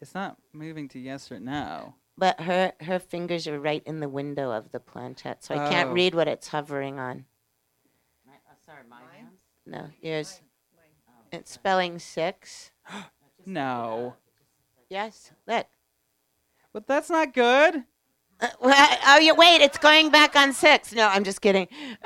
[0.00, 1.94] It's not moving to yes or no.
[2.18, 5.90] But her her fingers are right in the window of the planchette, so I can't
[5.90, 5.92] Oh.
[5.94, 7.24] read what it's hovering on.
[8.26, 9.38] My uh sorry, my hands?
[9.64, 10.40] No, yours.
[11.32, 12.70] It's spelling six.
[13.44, 14.14] No.
[14.88, 15.66] Yes, look.
[16.72, 17.82] But that's not good.
[18.42, 19.62] Uh, well, oh, you wait.
[19.62, 20.92] It's going back on six.
[20.92, 21.68] No, I'm just kidding.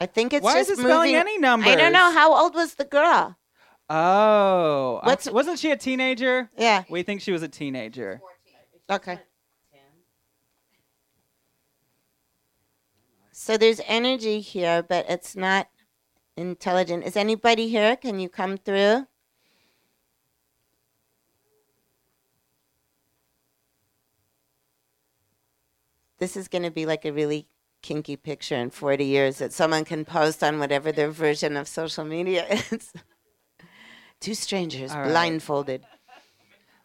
[0.00, 1.14] I think it's Why is it spelling moving.
[1.16, 1.68] any numbers?
[1.70, 2.10] I don't know.
[2.10, 3.36] How old was the girl?
[3.90, 5.00] Oh.
[5.02, 6.50] I- What's- wasn't she a teenager?
[6.56, 6.84] Yeah.
[6.88, 8.20] We think she was a teenager.
[8.90, 9.20] Okay.
[13.34, 15.68] So there's energy here, but it's not
[16.36, 17.04] intelligent.
[17.04, 17.96] Is anybody here?
[17.96, 19.06] Can you come through?
[26.22, 27.48] This is going to be like a really
[27.82, 32.04] kinky picture in 40 years that someone can post on whatever their version of social
[32.04, 32.92] media is.
[34.20, 35.08] Two strangers right.
[35.08, 35.84] blindfolded.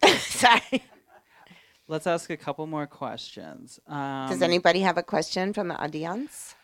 [0.17, 0.83] Sorry.
[1.87, 3.79] Let's ask a couple more questions.
[3.87, 6.55] Um, Does anybody have a question from the audience?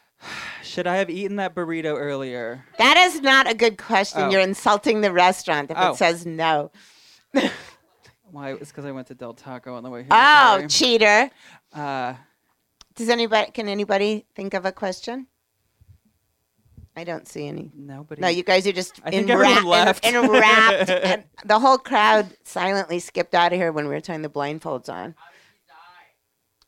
[0.63, 2.65] Should I have eaten that burrito earlier?
[2.79, 4.21] That is not a good question.
[4.23, 4.29] Oh.
[4.31, 5.91] You're insulting the restaurant if Oh.
[5.91, 6.71] it says no.
[8.31, 8.53] Why?
[8.53, 10.09] It's because I went to Del Taco on the way here.
[10.09, 10.67] Oh, sorry.
[10.69, 11.29] cheater.
[11.71, 12.15] Uh,
[12.95, 15.27] Does anybody can anybody think of a question?
[16.95, 17.71] I don't see any.
[17.75, 18.21] nobody.
[18.21, 20.05] No, you guys are just I enwra- everyone left.
[20.05, 20.89] en- enwrapped.
[20.91, 24.89] and the whole crowd silently skipped out of here when we were turning the blindfolds
[24.89, 25.15] on.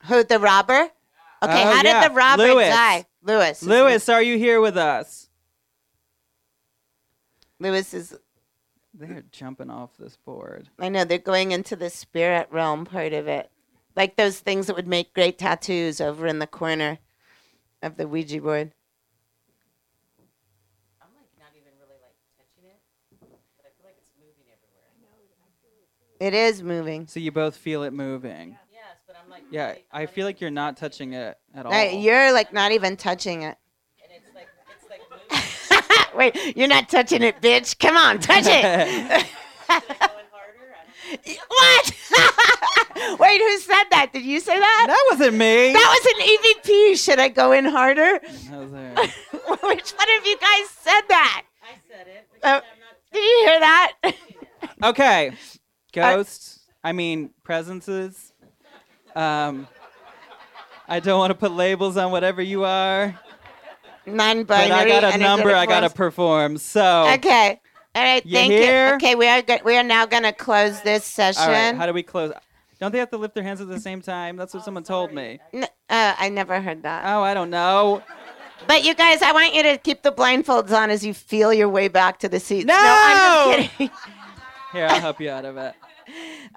[0.06, 0.74] Who, the robber?
[0.82, 0.92] Okay,
[1.42, 2.02] Oh, how yeah.
[2.02, 2.70] did the robber Lewis.
[2.70, 3.06] die?
[3.22, 3.62] Lewis.
[3.62, 5.30] is- Lewis, are you here with us?
[7.60, 8.18] Lewis is,
[8.94, 10.70] They're jumping off this board.
[10.80, 13.50] I know, they're going into the spirit realm part of it.
[13.96, 17.00] Like those things that would make great tattoos over in the corner
[17.82, 18.74] of the Ouija board.
[26.20, 27.08] It is moving.
[27.08, 28.58] So you both feel it moving.
[28.72, 29.44] Yes, but I'm like.
[29.52, 31.72] Yeah, I feel like you're not touching it at all.
[31.72, 33.58] Right, you're like not even touching it.
[36.16, 37.78] Wait, you're not touching it, bitch.
[37.78, 39.26] Come on, touch it.
[41.48, 41.92] what?
[43.20, 44.12] Wait, who said that?
[44.14, 44.86] Did you say that?
[44.88, 45.74] that wasn't me.
[45.74, 47.04] That was an EVP.
[47.04, 48.20] Should I go in harder?
[48.20, 48.96] That was there.
[49.64, 51.44] Which one of you guys said that?
[51.64, 52.64] I said it.
[53.12, 53.94] did you hear that?
[54.84, 55.32] Okay,
[55.94, 56.60] ghosts.
[56.84, 58.34] I mean presences.
[59.16, 59.68] Um,
[60.88, 63.18] I don't want to put labels on whatever you are,
[64.06, 64.46] Non-binary.
[64.46, 66.58] but I got a number I gotta perform.
[66.58, 67.60] So, Okay.
[67.96, 68.26] All right.
[68.26, 68.88] You Thank hear?
[68.90, 68.94] you.
[68.96, 71.42] Okay, we are go- we are now going to close this session.
[71.44, 72.34] all right, how do we close?
[72.86, 74.38] Don't they have to lift their hands at the same time?
[74.38, 75.40] That's what someone told me.
[75.52, 77.04] N- uh, I never heard that.
[77.08, 78.04] Oh, I don't know.
[78.68, 81.68] But you guys, I want you to keep the blindfolds on as you feel your
[81.68, 82.68] way back to the seats.
[82.68, 82.76] No!
[82.78, 83.90] I'm just kidding.
[84.72, 85.74] Here, I'll help you out of it.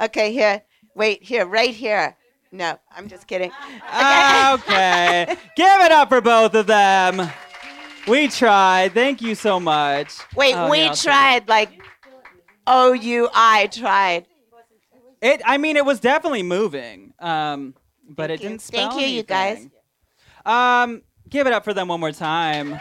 [0.02, 0.60] okay, here.
[0.94, 2.14] Wait, here, right here.
[2.52, 3.50] No, I'm just kidding.
[3.88, 4.52] Okay.
[4.52, 5.36] okay.
[5.56, 7.30] Give it up for both of them.
[8.06, 8.92] We tried.
[8.92, 10.12] Thank you so much.
[10.36, 11.80] Wait, Oh, we yeah, I'll take tried like
[12.66, 14.26] O U I tried.
[15.20, 15.42] It.
[15.44, 17.12] I mean, it was definitely moving.
[17.18, 17.74] Um,
[18.08, 18.48] but Thank it you.
[18.50, 19.68] didn't spell Thank you, you guys.
[20.46, 22.78] Um, give it up for them one more time.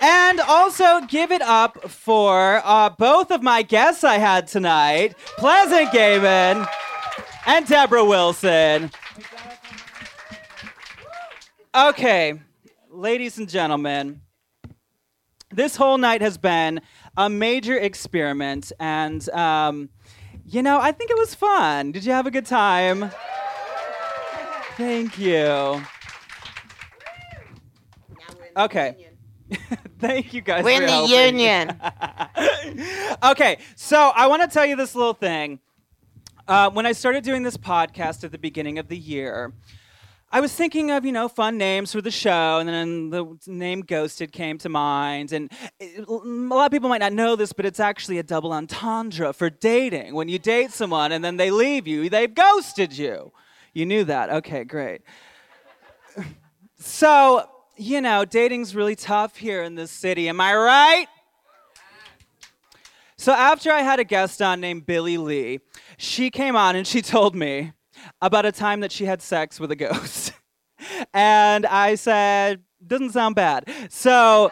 [0.00, 5.90] And also give it up for uh, both of my guests I had tonight, Pleasant
[5.90, 6.68] Gehman
[7.46, 8.90] and Debra Wilson.
[11.74, 12.40] Okay,
[12.90, 14.20] ladies and gentlemen,
[15.50, 16.80] this whole night has been
[17.16, 19.88] a major experiment, and um,
[20.46, 21.92] you know, I think it was fun.
[21.92, 23.10] Did you have a good time?
[24.76, 25.82] Thank you.
[28.56, 29.08] Okay.
[29.98, 30.64] Thank you guys.
[30.64, 31.38] We're in the helping.
[31.38, 31.80] union.
[33.24, 35.60] Okay, so I want to tell you this little thing.
[36.48, 39.52] Uh, when I started doing this podcast at the beginning of the year,
[40.34, 43.82] I was thinking of, you know, fun names for the show, and then the name
[43.82, 45.30] Ghosted came to mind.
[45.30, 49.34] And a lot of people might not know this, but it's actually a double entendre
[49.34, 50.14] for dating.
[50.14, 53.30] When you date someone and then they leave you, they've ghosted you.
[53.74, 54.30] You knew that.
[54.30, 55.02] Okay, great.
[56.78, 57.46] So,
[57.76, 60.30] you know, dating's really tough here in this city.
[60.30, 61.06] Am I right?
[63.18, 65.60] So after I had a guest on named Billy Lee,
[65.98, 67.72] she came on and she told me
[68.20, 70.32] about a time that she had sex with a ghost.
[71.14, 73.70] and I said, doesn't sound bad.
[73.90, 74.50] So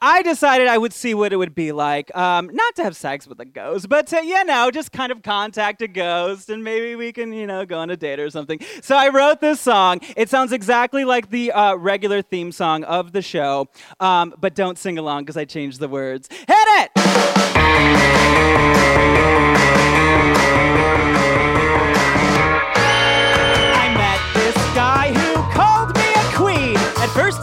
[0.00, 3.26] I decided I would see what it would be like, um, not to have sex
[3.26, 6.94] with a ghost, but to, you know, just kind of contact a ghost and maybe
[6.96, 8.60] we can, you know, go on a date or something.
[8.82, 10.00] So I wrote this song.
[10.16, 14.78] It sounds exactly like the uh, regular theme song of the show, um, but don't
[14.78, 16.28] sing along because I changed the words.
[16.30, 16.90] Hit it!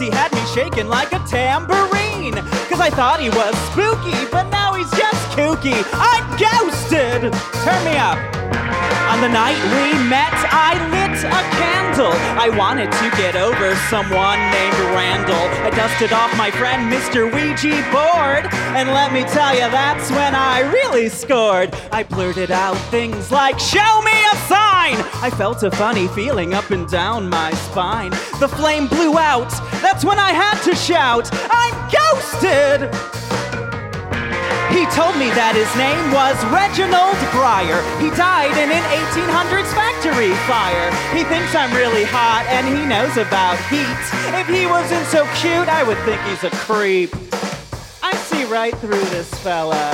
[0.04, 2.36] He had me shaking like a tambourine.
[2.68, 5.80] Cause I thought he was spooky, but now he's just kooky.
[5.96, 7.32] I'm ghosted!
[7.64, 8.20] Turn me up.
[9.08, 10.76] On the night we met, I
[11.14, 12.12] lit a candle.
[12.40, 15.48] I wanted to get over someone named Randall.
[15.64, 17.32] I dusted off my friend Mr.
[17.32, 18.52] Ouija board.
[18.76, 21.74] And let me tell you, that's when I really scored.
[21.92, 24.96] I blurted out things like, Show me a sign!
[25.22, 28.12] I felt a funny feeling up and down my spine.
[28.40, 29.52] The flame blew out.
[29.82, 33.43] That's when I had to shout, I'm ghosted!
[34.74, 37.78] He told me that his name was Reginald Breyer.
[38.02, 40.90] He died in an 1800s factory fire.
[41.14, 44.02] He thinks I'm really hot and he knows about heat.
[44.34, 47.14] If he wasn't so cute, I would think he's a creep.
[48.02, 49.94] I see right through this fella.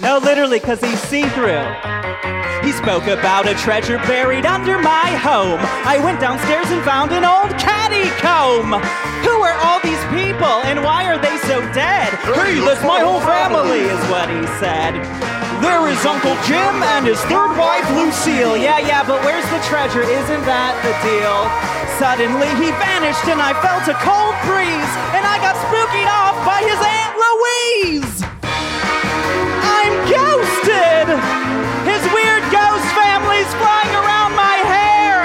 [0.00, 1.62] No, literally, because he's see through.
[2.66, 5.60] He spoke about a treasure buried under my home.
[5.86, 8.74] I went downstairs and found an old caddy comb.
[9.22, 12.10] Who are all these people and why are they so dead?
[12.34, 14.98] Hey, that's my whole family, is what he said.
[15.62, 18.58] There is Uncle Jim and his third wife, Lucille.
[18.58, 20.02] Yeah, yeah, but where's the treasure?
[20.02, 21.38] Isn't that the deal?
[22.02, 26.66] Suddenly he vanished and I felt a cold breeze and I got spooked off by
[26.66, 28.33] his Aunt Louise.
[29.84, 31.06] I'm ghosted!
[31.84, 35.16] His weird ghost family's flying around my hair!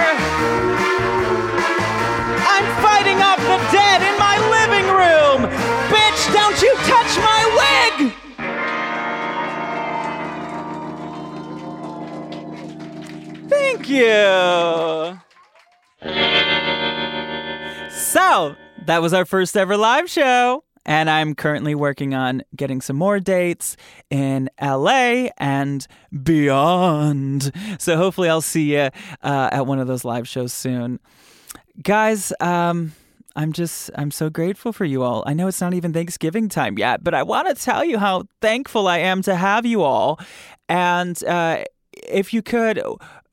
[2.44, 5.48] I'm fighting off the dead in my living room!
[5.88, 8.12] Bitch, don't you touch my wig!
[13.50, 15.20] Thank you!
[17.90, 18.56] So,
[18.86, 20.66] that was our first ever live show.
[20.86, 23.78] And I'm currently working on getting some more dates
[24.10, 25.86] in LA and
[26.24, 27.52] beyond.
[27.78, 28.90] So hopefully I'll see you
[29.22, 31.00] uh, at one of those live shows soon.
[31.82, 32.94] Guys, um,
[33.36, 35.24] I'm just, I'm so grateful for you all.
[35.26, 38.24] I know it's not even Thanksgiving time yet, but I want to tell you how
[38.42, 40.20] thankful I am to have you all.
[40.68, 42.82] And uh, if you could,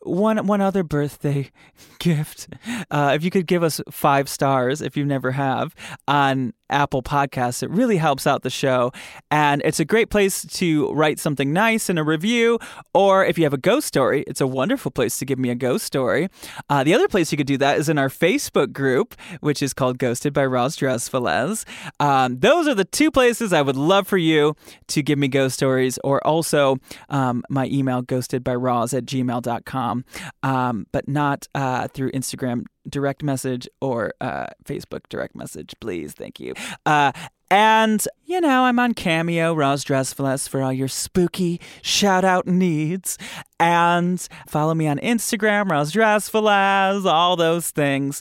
[0.07, 1.51] one one other birthday
[1.99, 2.49] gift.
[2.91, 5.75] Uh, if you could give us five stars, if you never have,
[6.07, 8.93] on Apple Podcasts, it really helps out the show.
[9.31, 12.59] And it's a great place to write something nice in a review.
[12.95, 15.55] Or if you have a ghost story, it's a wonderful place to give me a
[15.55, 16.29] ghost story.
[16.69, 19.73] Uh, the other place you could do that is in our Facebook group, which is
[19.73, 21.65] called Ghosted by Roz Drezfalez.
[22.01, 24.55] Um, those are the two places I would love for you
[24.89, 26.77] to give me ghost stories, or also
[27.09, 30.05] um, my email, ghostedbyroz at gmail.com,
[30.43, 36.13] um, but not uh, through Instagram direct message or uh, Facebook direct message, please.
[36.13, 36.55] Thank you.
[36.85, 37.13] Uh,
[37.51, 43.19] and, you know, I'm on Cameo, Roz Drezfalez, for all your spooky shout out needs.
[43.61, 48.21] And follow me on Instagram, Roz Drezfalez, all those things.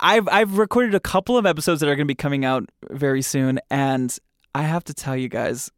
[0.00, 3.22] I've, I've recorded a couple of episodes that are going to be coming out very
[3.22, 3.60] soon.
[3.70, 4.16] And
[4.54, 5.70] I have to tell you guys,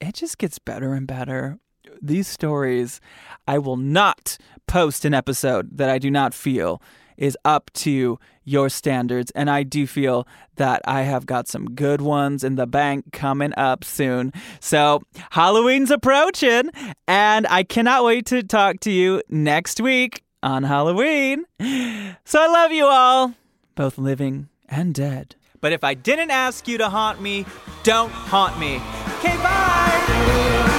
[0.00, 1.58] it just gets better and better.
[2.00, 3.00] These stories,
[3.46, 6.82] I will not post an episode that I do not feel
[7.16, 9.30] is up to your standards.
[9.32, 10.26] And I do feel
[10.56, 14.32] that I have got some good ones in the bank coming up soon.
[14.60, 16.70] So Halloween's approaching,
[17.08, 21.44] and I cannot wait to talk to you next week on Halloween.
[21.58, 23.34] So I love you all,
[23.74, 25.34] both living and dead.
[25.60, 27.46] But if I didn't ask you to haunt me,
[27.82, 28.76] don't haunt me.
[29.18, 30.75] Okay, bye!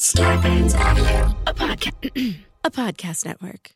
[0.00, 3.72] Starburns Audio, a podcast, a podcast network.